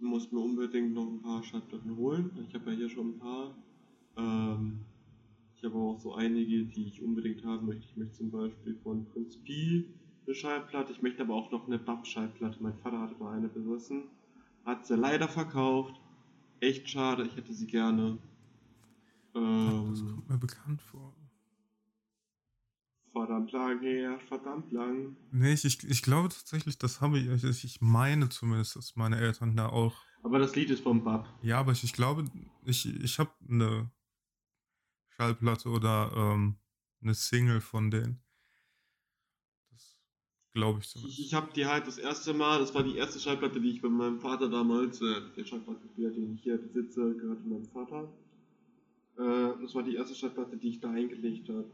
[0.00, 2.30] muss mir unbedingt noch ein paar Schallplatten holen.
[2.48, 3.54] Ich habe ja hier schon ein paar.
[4.16, 4.80] Ähm,
[5.56, 7.86] ich habe auch so einige, die ich unbedingt haben möchte.
[7.86, 9.86] Ich möchte zum Beispiel von Prince P
[10.26, 10.92] eine Schallplatte.
[10.92, 12.62] Ich möchte aber auch noch eine Bab-Schallplatte.
[12.62, 14.04] Mein Vater hatte mal eine besessen.
[14.64, 16.00] Hat sie leider verkauft.
[16.60, 18.18] Echt schade, ich hätte sie gerne.
[19.32, 21.14] Das Ähm, kommt mir bekannt vor.
[23.12, 25.16] verdammt lang her, verdammt lang.
[25.30, 29.18] Nee, ich, ich, ich glaube tatsächlich, das habe ich, ich, ich meine zumindest, dass meine
[29.18, 31.28] Eltern da auch Aber das Lied ist vom Bab.
[31.42, 32.24] Ja, aber ich, ich glaube,
[32.64, 33.90] ich, ich habe eine
[35.16, 36.56] Schallplatte oder ähm,
[37.02, 38.23] eine Single von denen.
[40.54, 41.18] Glaube ich zumindest.
[41.18, 43.88] ich habe die halt das erste Mal, das war die erste Schallplatte, die ich bei
[43.88, 48.08] meinem Vater damals, äh, der Schallplattenspieler, den ich hier besitze, gehörte meinem Vater.
[49.18, 51.64] Äh, das war die erste Schallplatte, die ich da eingelegt habe.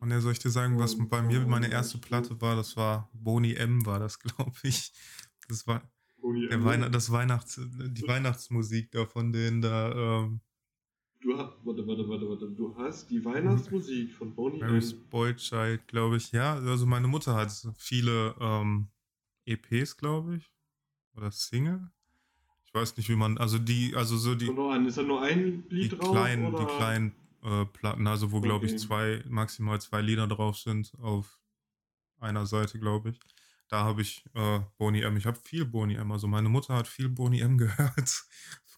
[0.00, 1.98] Und ja, soll ich dir sagen, was bei mir meine echt erste.
[1.98, 2.56] Platte war?
[2.56, 4.90] Das war Boni M, war das, glaube ich.
[5.48, 5.82] Das war
[6.22, 10.40] der Weihn das Weihnachts die Weihnachtsmusik da von denen da, ähm,
[11.20, 15.00] Du hast, warte, warte, warte, warte, du hast die Weihnachtsmusik von Boney Mary's M.
[15.10, 16.30] Boy Child, glaube ich.
[16.30, 18.88] Ja, also meine Mutter hat viele ähm,
[19.44, 20.52] EPs, glaube ich.
[21.16, 21.90] Oder Single.
[22.66, 25.74] Ich weiß nicht, wie man, also die, also so die, ist da nur ein die
[25.74, 26.10] Lied drauf?
[26.10, 26.64] kleinen, oder?
[26.64, 28.80] die kleinen äh, Platten, also wo, glaube ich, Okay.
[28.86, 31.40] zwei, maximal zwei Lieder drauf sind auf
[32.20, 33.20] einer Seite, glaube ich.
[33.68, 35.16] Da habe ich äh, Boney M.
[35.16, 36.12] Ich habe viel Boney M.
[36.12, 38.24] Also meine Mutter hat viel Boney M gehört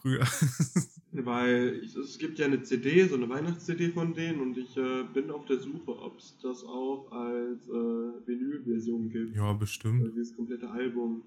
[0.01, 0.21] früher.
[1.13, 5.05] Weil ich, es gibt ja eine CD, so eine Weihnachts-CD von denen und ich äh,
[5.13, 9.37] bin auf der Suche, ob es das auch als äh, Vinyl-Version gibt.
[9.37, 10.03] ja, bestimmt.
[10.03, 11.23] Also dieses komplette Album.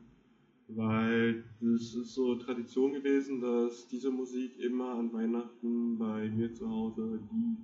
[0.70, 6.68] Weil es ist so Tradition gewesen, dass diese Musik immer an Weihnachten bei mir zu
[6.70, 7.58] Hause lief.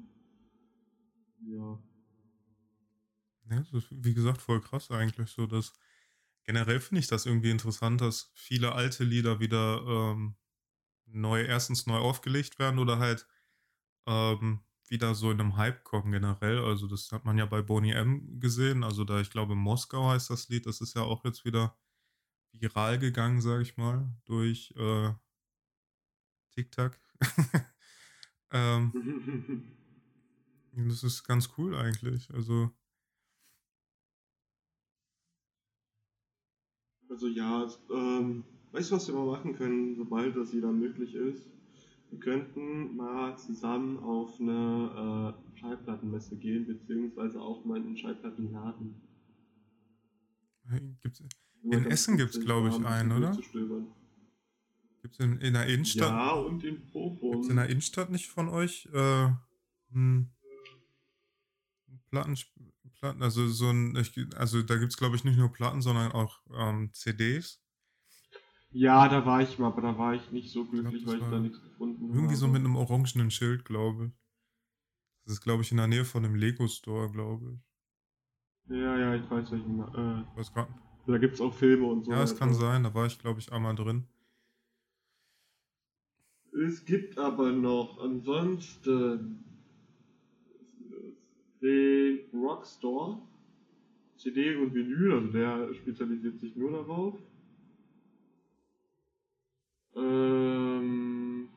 [1.47, 1.79] Ja.
[3.49, 5.73] Ja, das ist, wie gesagt, voll krass eigentlich so, dass
[6.43, 10.35] generell finde ich das irgendwie interessant, dass viele alte Lieder wieder ähm,
[11.11, 13.27] neu, erstens neu aufgelegt werden oder halt
[14.07, 16.59] ähm, wieder so in einem Hype kommen generell.
[16.59, 18.83] Also das hat man ja bei Boney M gesehen.
[18.83, 21.77] Also da, ich glaube, Moskau heißt das Lied, das ist ja auch jetzt wieder
[22.53, 25.13] viral gegangen, sage ich mal, durch äh,
[26.51, 26.99] TikTok.
[28.51, 28.93] ähm,
[30.73, 32.33] das ist ganz cool eigentlich.
[32.33, 32.71] Also
[37.09, 41.49] Also ja, ähm, weißt du, was wir mal machen können, sobald das wieder möglich ist?
[42.09, 48.95] Wir könnten mal zusammen auf eine äh, Schallplattenmesse gehen, beziehungsweise auch mal in einen Schallplattenladen.
[51.01, 51.23] gibt's,
[51.63, 53.31] In Essen gut gibt's, sind, glaub mal ich, einen, oder?
[53.31, 53.87] durchzustöbern.
[55.03, 56.09] gibt's in, in der Innenstadt?
[56.09, 57.31] Ja, und in Bochum.
[57.33, 59.29] Gibt's in der Innenstadt nicht von euch äh,
[59.91, 60.29] hm,
[62.09, 62.35] Platten,
[62.99, 63.95] Platten, also so ein,
[64.35, 67.61] also da gibt's glaube ich nicht nur Platten, sondern auch ähm, CDs.
[68.71, 71.27] Ja, da war ich mal, aber da war ich nicht so glücklich, das weil ich
[71.29, 72.53] da nichts gefunden Irgendwie so habe.
[72.53, 74.11] mit einem orangenen Schild, glaube ich.
[75.25, 77.59] Das ist glaube ich in der Nähe von dem Lego Store, glaube ich.
[78.69, 79.79] Ja, ja, ich weiß, welchen.
[79.79, 80.67] Äh, Ich weiß grad,
[81.07, 82.11] da gibt's auch Filme und so.
[82.11, 82.59] ja, es kann weiter.
[82.59, 84.07] sein, da war ich glaube ich einmal drin.
[86.51, 89.43] Es gibt aber noch ansonsten
[91.61, 93.21] den Rockstore.
[94.17, 97.15] CD und Vinyl, also der spezialisiert sich nur darauf.
[99.99, 101.49] Ähm,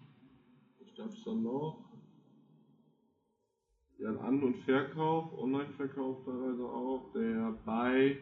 [0.80, 1.78] was gab's dann noch?
[3.98, 8.18] Ja, An- und Verkauf, Online-Verkauf teilweise auch, der bei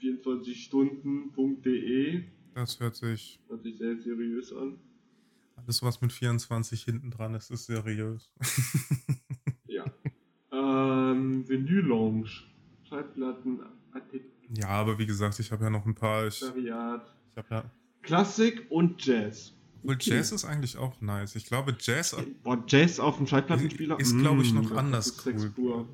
[0.00, 2.22] 24stunden.de
[2.54, 4.78] Das hört sich, hört sich sehr seriös an.
[5.56, 8.32] alles was mit 24 hinten dran ist, ist seriös.
[9.68, 9.84] Ja.
[10.52, 12.30] ähm, Vinyl Lounge.
[12.84, 13.58] Schallplatten,
[14.48, 17.12] ja, aber wie gesagt, ich habe ja noch ein paar, ich, Antiquariat.
[17.30, 17.70] ich habe ja,
[18.06, 19.52] Klassik und Jazz.
[19.82, 20.10] Obwohl Okay.
[20.10, 21.36] Jazz ist eigentlich auch nice.
[21.36, 24.00] Ich glaube, Jazz Boah, Jazz auf dem Schallplattenspieler?
[24.00, 25.86] ist, glaube ich, noch das anders cool.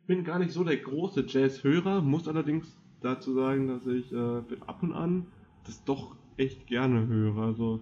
[0.00, 2.66] Ich bin gar nicht so der große Jazz-Hörer, muss allerdings
[3.02, 5.26] dazu sagen, dass ich äh, ab und an
[5.64, 7.38] das doch echt gerne höre.
[7.42, 7.80] Also,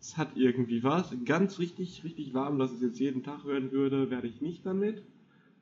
[0.00, 1.14] es hat irgendwie was.
[1.24, 4.66] Ganz richtig, richtig warm, dass ich es jetzt jeden Tag hören würde, werde ich nicht
[4.66, 5.02] damit.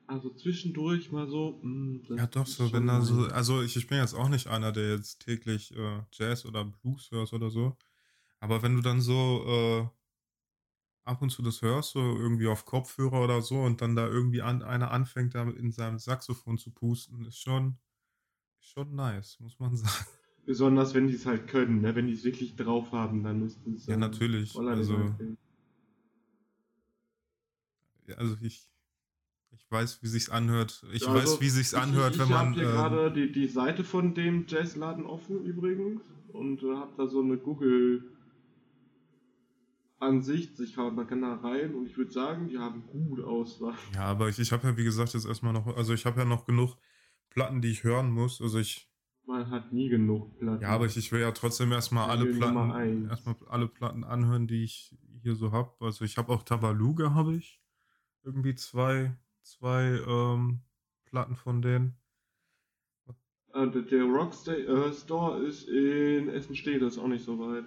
[0.07, 1.59] Also zwischendurch mal so.
[1.61, 4.47] mm, das Ja, doch, so, wenn da so, also ich, ich bin jetzt auch nicht
[4.47, 7.75] einer, der jetzt täglich äh, Jazz oder Blues hört oder so.
[8.39, 9.87] Aber wenn du dann so äh,
[11.03, 14.41] ab und zu das hörst, so irgendwie auf Kopfhörer oder so, und dann da irgendwie
[14.41, 17.77] an, einer anfängt, da in seinem Saxophon zu pusten, ist schon,
[18.61, 20.05] schon nice, muss man sagen.
[20.45, 21.95] Besonders wenn die es halt können, ne?
[21.95, 23.85] wenn die es wirklich drauf haben, dann ist es.
[23.87, 24.55] Ja, natürlich.
[24.55, 25.13] Also,
[28.07, 28.69] ja, also ich
[29.69, 30.83] weiß, wie sich's anhört.
[30.93, 32.53] Ich also, weiß, wie sich's anhört, ich, wenn man.
[32.53, 36.75] Ich habe hier ähm, gerade die, die Seite von dem Jazzladen offen übrigens und äh,
[36.75, 38.03] habe da so eine Google
[39.99, 40.59] Ansicht.
[40.59, 43.73] Ich kann, man kann da rein und ich würde sagen, die haben gut Auswahl.
[43.95, 46.25] Ja, aber ich, ich habe ja wie gesagt jetzt erstmal noch, also ich habe ja
[46.25, 46.77] noch genug
[47.29, 48.41] Platten, die ich hören muss.
[48.41, 48.87] Also ich
[49.25, 50.61] man hat nie genug Platten.
[50.61, 54.63] Ja, aber ich, ich will ja trotzdem erstmal alle Platten, erstmal alle Platten anhören, die
[54.63, 55.73] ich hier so habe.
[55.81, 57.61] Also ich habe auch Tabaluga, habe ich.
[58.23, 60.61] Irgendwie zwei, zwei ähm,
[61.05, 61.97] Platten von denen.
[63.55, 67.65] Der Rockstore äh, Store ist in Essen steht, das ist auch nicht so weit.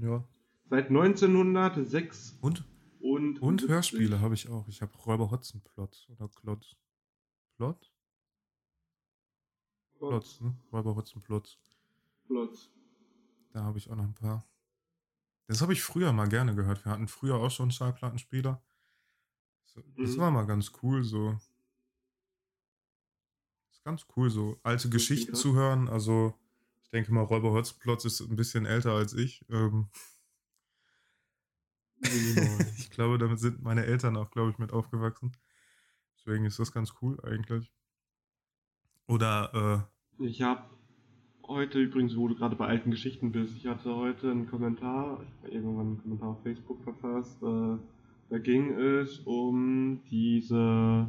[0.00, 0.22] Ja.
[0.68, 2.38] Seit 1906.
[2.40, 2.64] Und?
[3.00, 4.68] Und, und Hörspiele habe ich auch.
[4.68, 6.76] Ich habe Räuber Hotzenplot oder Klotz.
[7.56, 7.90] Plot?
[9.94, 10.54] Plotz, ne?
[10.72, 11.58] Räuber Hotzenplotz.
[12.26, 12.70] Plotz.
[13.52, 14.46] Da habe ich auch noch ein paar.
[15.46, 16.84] Das habe ich früher mal gerne gehört.
[16.84, 18.62] Wir hatten früher auch schon Schallplattenspieler.
[19.96, 20.18] Das mhm.
[20.18, 21.32] war mal ganz cool, so.
[23.68, 25.88] Das ist ganz cool, so alte das Geschichten zu hören.
[25.88, 26.34] Also,
[26.82, 29.44] ich denke mal, Räuber Hotzenplotz ist ein bisschen älter als ich.
[29.50, 29.88] Ähm
[32.78, 35.36] ich glaube, damit sind meine Eltern auch, glaube ich, mit aufgewachsen.
[36.16, 37.72] Deswegen ist das ganz cool eigentlich.
[39.06, 40.24] Oder, äh.
[40.24, 40.64] Ich habe
[41.46, 45.42] heute übrigens, wo du gerade bei alten Geschichten bist, ich hatte heute einen Kommentar, ich
[45.42, 47.76] habe irgendwann einen Kommentar auf Facebook verfasst, äh,
[48.30, 51.08] da ging es um diese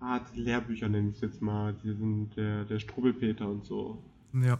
[0.00, 4.02] Art Lehrbücher, nenne ich es jetzt mal, die sind der, der Strubbelpeter und so.
[4.32, 4.58] Ja.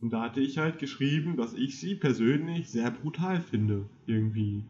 [0.00, 4.64] Und da hatte ich halt geschrieben, dass ich sie persönlich sehr brutal finde, irgendwie.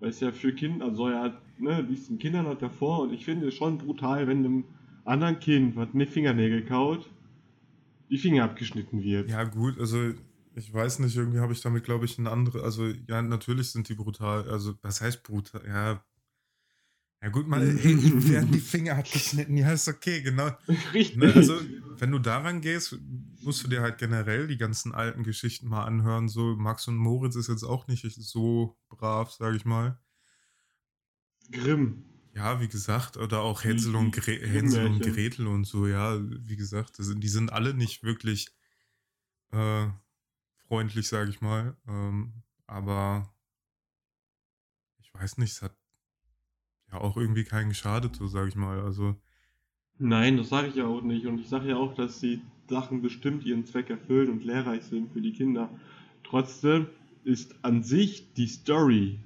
[0.00, 3.24] Weil es ja für Kinder, also ja, ne, liest den Kindern halt davor und ich
[3.24, 4.64] finde es schon brutal, wenn einem
[5.04, 7.08] anderen Kind, was eine Fingernägel kaut,
[8.10, 9.30] die Finger abgeschnitten wird.
[9.30, 10.12] Ja, gut, also
[10.58, 12.62] ich weiß nicht, irgendwie habe ich damit, glaube ich, eine andere.
[12.62, 14.48] Also, ja, natürlich sind die brutal.
[14.50, 15.64] Also, was heißt brutal?
[15.66, 16.04] Ja.
[17.20, 17.96] Ja, gut, mal, hey,
[18.28, 19.56] werden die Finger abgeschnitten.
[19.56, 20.50] Ja, ist okay, genau.
[20.94, 21.16] Richtig.
[21.16, 21.58] Ne, also,
[21.98, 22.96] wenn du daran gehst,
[23.42, 26.28] musst du dir halt generell die ganzen alten Geschichten mal anhören.
[26.28, 29.98] So, Max und Moritz ist jetzt auch nicht so brav, sage ich mal.
[31.50, 32.04] Grimm.
[32.34, 36.56] Ja, wie gesagt, oder auch Hänsel und, Gre Hänsel und Gretel und so, ja, wie
[36.56, 38.54] gesagt, sind, die sind alle nicht wirklich
[39.50, 39.88] äh,
[40.68, 41.76] freundlich, sage ich mal.
[41.88, 42.32] Ähm,
[42.66, 43.32] aber
[45.00, 45.74] ich weiß nicht, es hat
[46.92, 48.80] ja auch irgendwie keinen geschadet, so sage ich mal.
[48.80, 49.16] Also.
[49.98, 51.26] Nein, das sage ich ja auch nicht.
[51.26, 55.12] Und ich sage ja auch, dass die Sachen bestimmt ihren Zweck erfüllen und lehrreich sind
[55.12, 55.70] für die Kinder.
[56.22, 56.86] Trotzdem
[57.24, 59.18] ist an sich die Story,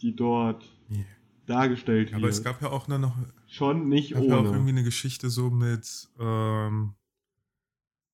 [0.00, 1.04] die dort yeah
[1.46, 2.20] dargestellt wird.
[2.20, 3.16] Aber es gab ja auch noch.
[3.46, 4.28] Schon nicht gab ohne.
[4.28, 6.94] Ja auch irgendwie eine Geschichte so mit, ähm,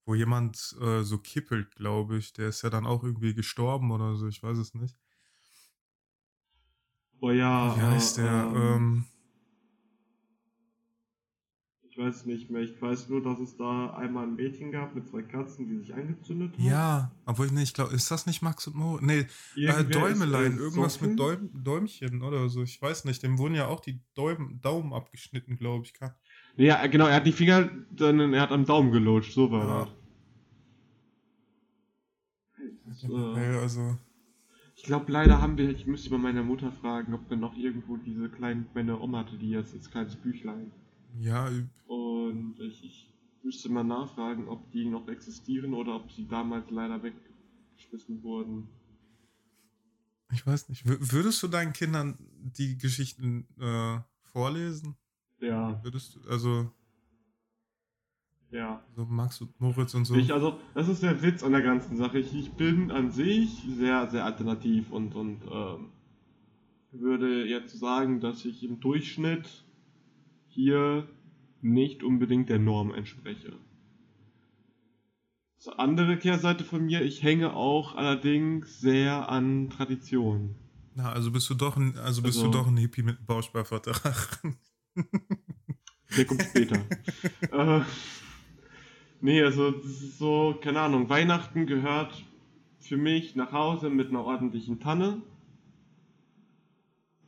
[0.04, 2.32] wo jemand äh, so kippelt, glaube ich.
[2.32, 4.96] Der ist ja dann auch irgendwie gestorben oder so, ich weiß es nicht.
[7.20, 7.76] Oh ja.
[7.76, 8.52] Wie heißt äh, der?
[8.54, 9.04] Ähm, ähm
[11.92, 12.62] ich weiß nicht mehr.
[12.62, 15.92] Ich weiß nur, dass es da einmal ein Mädchen gab mit zwei Katzen, die sich
[15.92, 16.64] angezündet haben.
[16.64, 18.98] Ja, obwohl ich nicht glaube, ist das nicht Max und Mo?
[19.02, 22.62] Nee, äh, Däumelein, irgendwas so mit Däum, Däumchen oder so.
[22.62, 23.22] Ich weiß nicht.
[23.22, 25.92] Dem wurden ja auch die Däum, Daumen abgeschnitten, glaube ich.
[26.56, 27.06] Ja, genau.
[27.06, 29.32] Er hat die Finger, dann, er hat am Daumen gelutscht.
[29.32, 29.88] So war ja.
[32.86, 33.04] das.
[33.04, 33.98] Äh, also.
[34.74, 37.96] Ich glaube, leider haben wir, ich müsste bei meiner Mutter fragen, ob wir noch irgendwo
[37.96, 40.72] diese kleinen, meine Oma hatte die jetzt als kleines Büchlein.
[41.20, 41.48] Ja.
[41.86, 47.02] Und ich, ich müsste mal nachfragen, ob die noch existieren oder ob sie damals leider
[47.02, 48.68] weggeschmissen wurden.
[50.32, 50.84] Ich weiß nicht.
[50.86, 54.96] Würdest du deinen Kindern die Geschichten äh, vorlesen?
[55.42, 55.80] Ja.
[55.82, 56.70] Würdest du, also.
[58.50, 58.82] Ja.
[58.94, 60.14] So Max und Moritz und so.
[60.14, 62.18] Ich, also, das ist der Witz an der ganzen Sache.
[62.18, 65.90] Ich, ich bin an sich sehr, sehr alternativ und, und ähm,
[66.92, 69.64] würde jetzt sagen, dass ich im Durchschnitt
[70.48, 71.08] hier
[71.62, 73.54] nicht unbedingt der Norm entspreche.
[75.56, 80.56] Das andere Kehrseite von mir, ich hänge auch allerdings sehr an Tradition.
[80.94, 84.42] Na, also bist du doch ein, also bist also, du doch ein Hippie mit Bausparvertrag.
[86.16, 86.76] Der kommt später.
[87.52, 87.80] äh,
[89.20, 92.24] nee, also so, keine Ahnung, Weihnachten gehört
[92.80, 95.22] für mich nach Hause mit einer ordentlichen Tanne.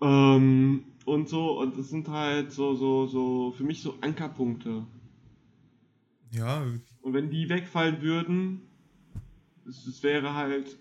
[0.01, 4.87] Ähm, und so, und das sind halt so, so, so, für mich so Ankerpunkte.
[6.31, 6.67] Ja.
[7.01, 8.63] Und wenn die wegfallen würden,
[9.67, 10.77] es, es wäre halt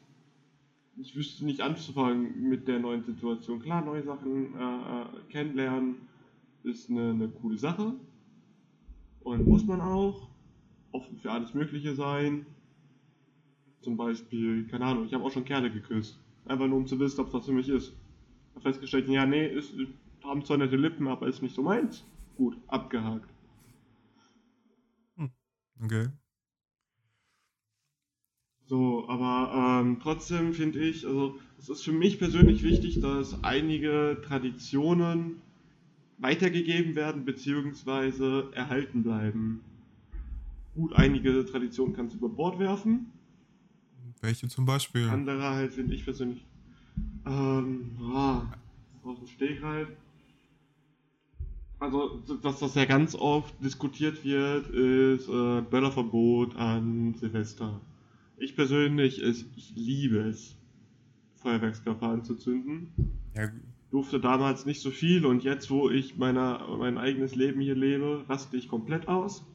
[0.97, 3.61] ich wüsste nicht anzufangen mit der neuen Situation.
[3.61, 5.95] Klar, neue Sachen äh, äh, kennenlernen
[6.64, 7.95] ist eine, eine coole Sache.
[9.22, 10.30] Und muss man auch
[10.91, 12.45] offen für alles Mögliche sein.
[13.82, 16.20] Zum Beispiel, keine Ahnung, ich habe auch schon Kerle geküsst.
[16.45, 17.89] Einfach nur um zu wissen, ob das für mich ist.
[17.89, 19.74] Ich habe festgestellt, ja, nee, ist,
[20.24, 22.05] haben zwar nette Lippen, aber ist nicht so meins.
[22.36, 23.30] Gut, abgehakt.
[25.18, 25.32] Hm,
[25.84, 26.07] okay.
[28.66, 34.22] So, aber ähm, trotzdem finde ich, also es ist für mich persönlich wichtig, dass einige
[34.26, 35.41] Traditionen
[36.18, 38.51] weitergegeben werden bzw.
[38.53, 39.61] erhalten bleiben.
[40.76, 43.11] Gut, einige Traditionen kannst du über Bord werfen.
[44.22, 45.07] Welche zum Beispiel?
[45.09, 46.45] Andere halt finde ich persönlich
[47.26, 48.53] ähm, ah,
[49.03, 49.89] aus dem Stegreif.
[51.80, 57.82] Also, was das ja ganz oft diskutiert wird, ist äh, Böllerverbot an Silvester.
[58.38, 60.55] Ich persönlich, ist, ich liebe es,
[61.36, 62.88] Feuerwerkskörper anzuzünden.
[63.36, 63.51] Ja.
[63.93, 68.25] Durfte damals nicht so viel und jetzt, wo ich meiner, mein eigenes Leben hier lebe,
[68.27, 69.45] raste ich komplett aus.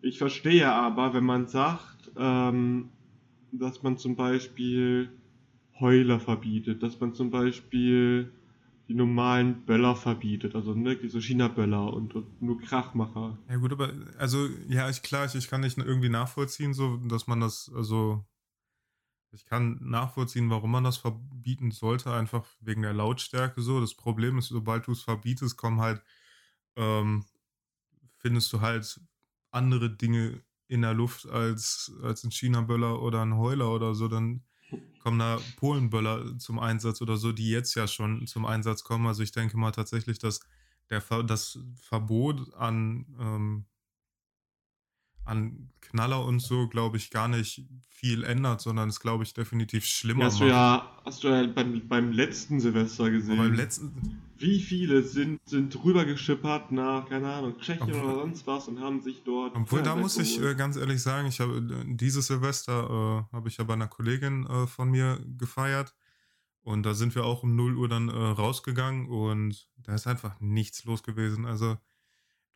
[0.00, 2.88] Ich verstehe aber, wenn man sagt, ähm,
[3.52, 5.10] dass man zum Beispiel
[5.78, 8.32] Heuler verbietet, dass man zum Beispiel
[8.88, 13.36] die normalen Böller verbietet, also ne, diese China-Böller und, und, nur Krachmacher.
[13.50, 17.26] Ja gut, aber also ja, ich klar, ich, ich kann nicht irgendwie nachvollziehen, so dass
[17.26, 18.24] man das, also
[19.30, 23.80] ich kann nachvollziehen, warum man das verbieten sollte, einfach wegen der Lautstärke so.
[23.80, 26.02] Das Problem ist, sobald du es verbietest, kommen halt,
[26.76, 27.24] ähm,
[28.16, 29.00] findest du halt
[29.50, 34.42] andere Dinge in der Luft als, als ein China-Böller oder ein Heuler oder so, dann
[35.02, 39.06] kommen da Polenböller zum Einsatz oder so, die jetzt ja schon zum Einsatz kommen.
[39.06, 40.40] Also ich denke mal tatsächlich, dass
[40.90, 43.64] der, das Verbot an, ähm,
[45.28, 49.84] an Knaller und so, glaube ich, gar nicht viel ändert, sondern es, glaube ich, definitiv
[49.84, 50.42] schlimmer ja, hast macht.
[50.42, 53.38] Du ja, hast du ja beim, beim letzten Silvester gesehen.
[53.38, 54.22] Beim letzten...
[54.36, 59.00] Wie viele sind, sind rübergeschippert nach, keine Ahnung, Tschechien obwohl, oder sonst was und haben
[59.00, 59.56] sich dort...
[59.56, 63.48] Obwohl, da muss ich äh, ganz ehrlich sagen, ich habe äh, dieses Silvester äh, habe
[63.48, 65.94] ich ja bei einer Kollegin äh, von mir gefeiert
[66.62, 70.38] und da sind wir auch um 0 Uhr dann äh, rausgegangen und da ist einfach
[70.38, 71.46] nichts los gewesen.
[71.46, 71.78] Also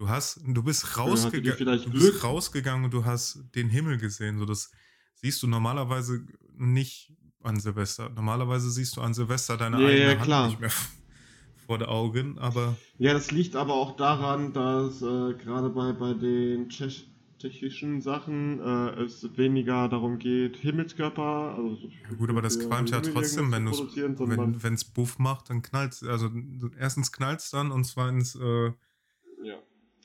[0.02, 4.38] du hast, du bist, rausgega du bist rausgegangen und du hast den Himmel gesehen.
[4.38, 4.72] So das
[5.14, 6.26] siehst du normalerweise
[6.56, 8.08] nicht an Silvester.
[8.10, 10.46] Normalerweise siehst du an Silvester deine ja, eigene ja, Hand klar.
[10.48, 10.72] nicht mehr
[11.66, 12.76] vor den Augen, aber.
[12.98, 18.60] Ja, das liegt aber auch daran, dass äh, gerade bei, bei den Tschech tschechischen Sachen
[18.60, 21.56] äh, es weniger darum geht, Himmelskörper.
[21.56, 25.62] Also ja, gut, aber das qualmt ja trotzdem, wenn es wenn, wenn's Buff macht, dann
[25.62, 26.30] knallt Also
[26.78, 28.72] erstens knallt es dann und zweitens äh.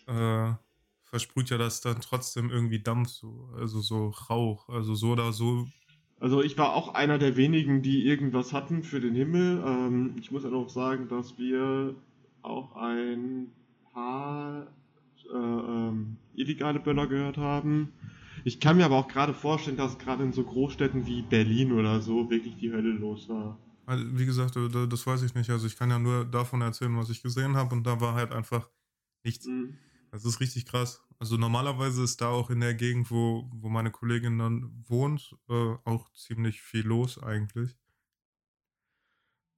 [0.07, 0.53] Äh,
[1.03, 5.67] versprüht ja das dann trotzdem irgendwie Dampf, so, also so Rauch, also so oder so.
[6.19, 9.63] Also ich war auch einer der wenigen, die irgendwas hatten für den Himmel.
[9.65, 11.95] Ähm, ich muss auch sagen, dass wir
[12.41, 13.51] auch ein
[13.93, 14.67] paar
[15.31, 17.93] äh, ähm, illegale Böller gehört haben.
[18.43, 22.01] Ich kann mir aber auch gerade vorstellen, dass gerade in so Großstädten wie Berlin oder
[22.01, 23.57] so wirklich die Hölle los war.
[23.85, 25.49] Also, wie gesagt, das weiß ich nicht.
[25.49, 28.31] Also ich kann ja nur davon erzählen, was ich gesehen habe und da war halt
[28.31, 28.69] einfach
[29.23, 29.45] nichts.
[29.45, 29.77] Mhm.
[30.11, 31.01] Das ist richtig krass.
[31.19, 35.75] Also normalerweise ist da auch in der Gegend, wo, wo meine Kollegin dann wohnt, äh,
[35.83, 37.75] auch ziemlich viel los eigentlich.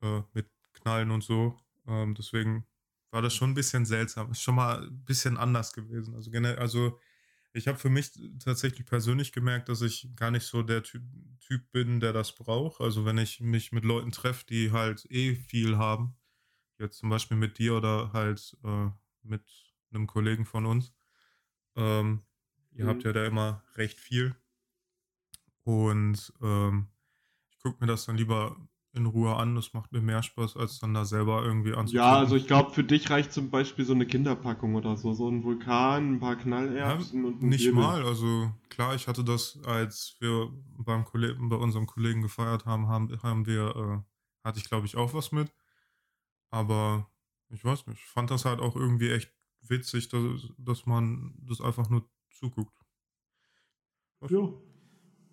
[0.01, 1.57] Äh, mit Knallen und so.
[1.87, 2.65] Ähm, deswegen
[3.11, 4.31] war das schon ein bisschen seltsam.
[4.31, 6.15] Ist schon mal ein bisschen anders gewesen.
[6.15, 6.99] Also generell, also
[7.53, 11.03] ich habe für mich tatsächlich persönlich gemerkt, dass ich gar nicht so der Typ,
[11.39, 12.79] typ bin, der das braucht.
[12.81, 16.15] Also wenn ich mich mit Leuten treffe, die halt eh viel haben,
[16.79, 18.89] jetzt zum Beispiel mit dir oder halt äh,
[19.23, 19.43] mit
[19.91, 20.93] einem Kollegen von uns.
[21.75, 22.21] Ähm,
[22.71, 22.89] ihr mhm.
[22.89, 24.35] habt ja da immer recht viel.
[25.63, 26.87] Und ähm,
[27.49, 28.55] ich gucke mir das dann lieber
[28.93, 29.55] in Ruhe an.
[29.55, 32.07] Das macht mir mehr Spaß, als dann da selber irgendwie anzuschauen.
[32.07, 35.13] Ja, also ich glaube, für dich reicht zum Beispiel so eine Kinderpackung oder so.
[35.13, 37.81] So ein Vulkan, ein paar Knallerbsen ja, und ein Nicht Wirbel.
[37.81, 38.03] mal.
[38.03, 43.21] Also klar, ich hatte das, als wir beim Kollegen, bei unserem Kollegen gefeiert haben, haben,
[43.21, 45.51] haben wir, äh, hatte ich glaube ich auch was mit.
[46.51, 47.07] Aber
[47.49, 49.31] ich weiß nicht, ich fand das halt auch irgendwie echt
[49.61, 52.73] witzig, dass, dass man das einfach nur zuguckt.
[54.29, 54.49] Ja.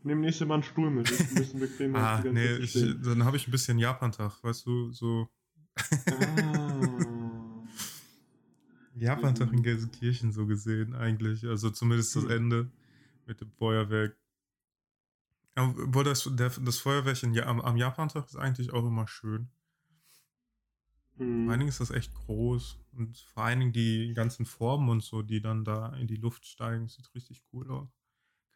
[0.03, 1.11] Nimm nächste Mal einen Stuhl mit.
[1.11, 1.99] Ist ein bisschen bequemer.
[1.99, 2.72] ah, nee, ich,
[3.03, 5.29] dann habe ich ein bisschen Japantag, weißt du, so.
[5.77, 6.81] ah.
[8.95, 11.45] Japantag in Gelsenkirchen so gesehen, eigentlich.
[11.45, 12.31] Also zumindest das hm.
[12.31, 12.70] Ende
[13.27, 14.16] mit dem Feuerwerk.
[15.55, 19.49] Aber das, das Feuerwerk in, am, am Japantag ist eigentlich auch immer schön.
[21.19, 21.27] Mhm.
[21.45, 22.81] Vor allen Dingen ist das echt groß.
[22.93, 26.47] Und vor allen Dingen die ganzen Formen und so, die dann da in die Luft
[26.47, 27.89] steigen, sieht richtig cool aus.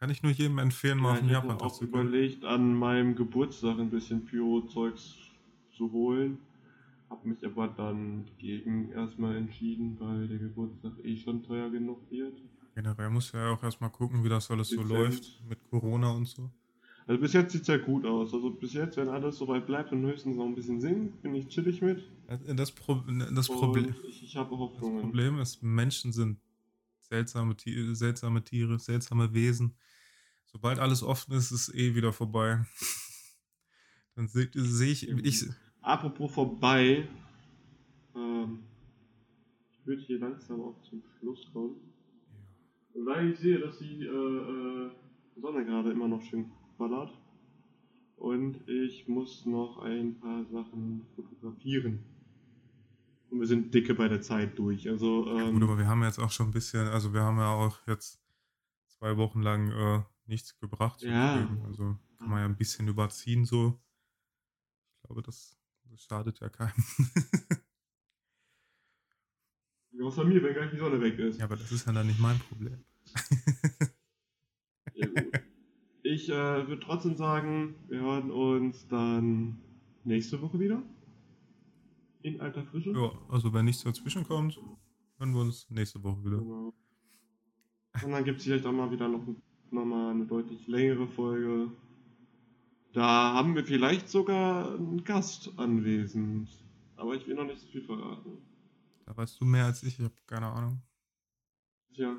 [0.00, 2.10] Kann ich nur jedem empfehlen, mal Ja, auf den ich habe auch zu kommen.
[2.10, 5.16] überlegt, an meinem Geburtstag ein bisschen Pyro-Zeugs
[5.72, 6.38] zu holen.
[7.10, 12.42] Hab mich aber dann gegen erstmal entschieden, weil der Geburtstag eh schon teuer genug wird.
[12.74, 14.82] Generell muss ja auch erstmal gucken, wie das alles so Dezent.
[14.82, 16.50] läuft mit Corona und so.
[17.06, 18.32] Also bis jetzt sieht's ja gut aus.
[18.32, 21.48] Also bis jetzt, wenn alles soweit bleibt und höchstens noch ein bisschen singt, bin ich
[21.48, 22.02] chillig mit.
[22.28, 22.94] Das, Pro
[23.34, 25.00] das, Problem, ich, ich habe das Hoffnungen.
[25.00, 26.38] Problem ist, Menschen sind
[27.00, 29.74] seltsame, Ti- seltsame Tiere, seltsame Wesen.
[30.46, 32.64] Sobald alles offen ist, ist es eh wieder vorbei.
[34.14, 35.46] Dann sehe seh ich, ich,
[35.82, 37.08] Apropos vorbei,
[38.14, 38.60] ähm,
[39.72, 41.76] ich würde hier langsam auch zum Schluss kommen.
[42.94, 44.90] Weil ich sehe, dass die äh, äh,
[45.40, 47.12] Sonne gerade immer noch schön ballert.
[48.16, 52.00] Und ich muss noch ein paar Sachen fotografieren.
[53.30, 54.88] Und wir sind dicke bei der Zeit durch.
[54.88, 57.38] Also, Ja, ähm, gut, aber wir haben jetzt auch schon ein bisschen, also wir haben
[57.38, 58.20] ja auch jetzt
[58.88, 61.02] zwei Wochen lang äh, nichts gebracht.
[61.02, 61.48] Ja.
[61.66, 63.80] Also kann man ja ein bisschen überziehen so.
[64.96, 66.72] Ich glaube, das, das schadet ja keinem.
[70.02, 71.38] außer mir, wenn gleich die Sonne weg ist.
[71.38, 72.84] ja, aber das ist ja dann nicht mein Problem.
[74.94, 75.40] Ja, gut.
[76.10, 79.60] Ich äh, würde trotzdem sagen, wir hören uns dann
[80.02, 80.82] nächste Woche wieder.
[82.22, 82.90] In alter Frische.
[82.90, 84.58] Ja, also wenn nichts dazwischen kommt,
[85.18, 86.38] hören wir uns nächste Woche wieder.
[86.38, 86.74] Genau.
[88.02, 89.24] Und dann gibt es vielleicht auch mal wieder noch,
[89.70, 91.70] noch mal eine deutlich längere Folge.
[92.92, 96.48] Da haben wir vielleicht sogar einen Gast anwesend.
[96.96, 98.38] Aber ich will noch nicht so viel verraten.
[99.06, 100.82] Da weißt du mehr als ich, ich habe keine Ahnung.
[101.94, 102.16] Tja.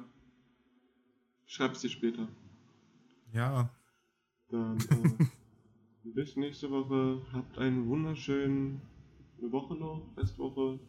[1.46, 2.30] Schreib's dir später.
[3.34, 3.70] Ja,
[4.52, 5.26] Dann äh,
[6.04, 7.22] bis nächste Woche.
[7.32, 8.82] Habt einen wunderschönen
[9.40, 10.80] eine Woche noch, Restwoche.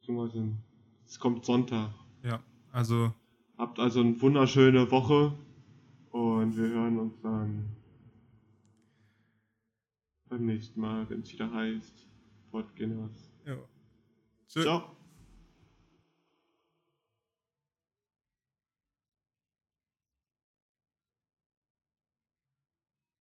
[0.00, 0.56] Beziehungsweise
[1.04, 1.92] es kommt Sonntag.
[2.22, 3.12] ja, also
[3.58, 5.38] Habt also eine wunderschöne Woche
[6.10, 7.76] und wir hören uns dann
[10.28, 12.06] beim nächsten Mal, wenn es wieder heißt
[12.50, 13.32] Podgenners.
[13.46, 13.56] ja.
[14.48, 14.62] Tschö.
[14.62, 14.95] Ciao.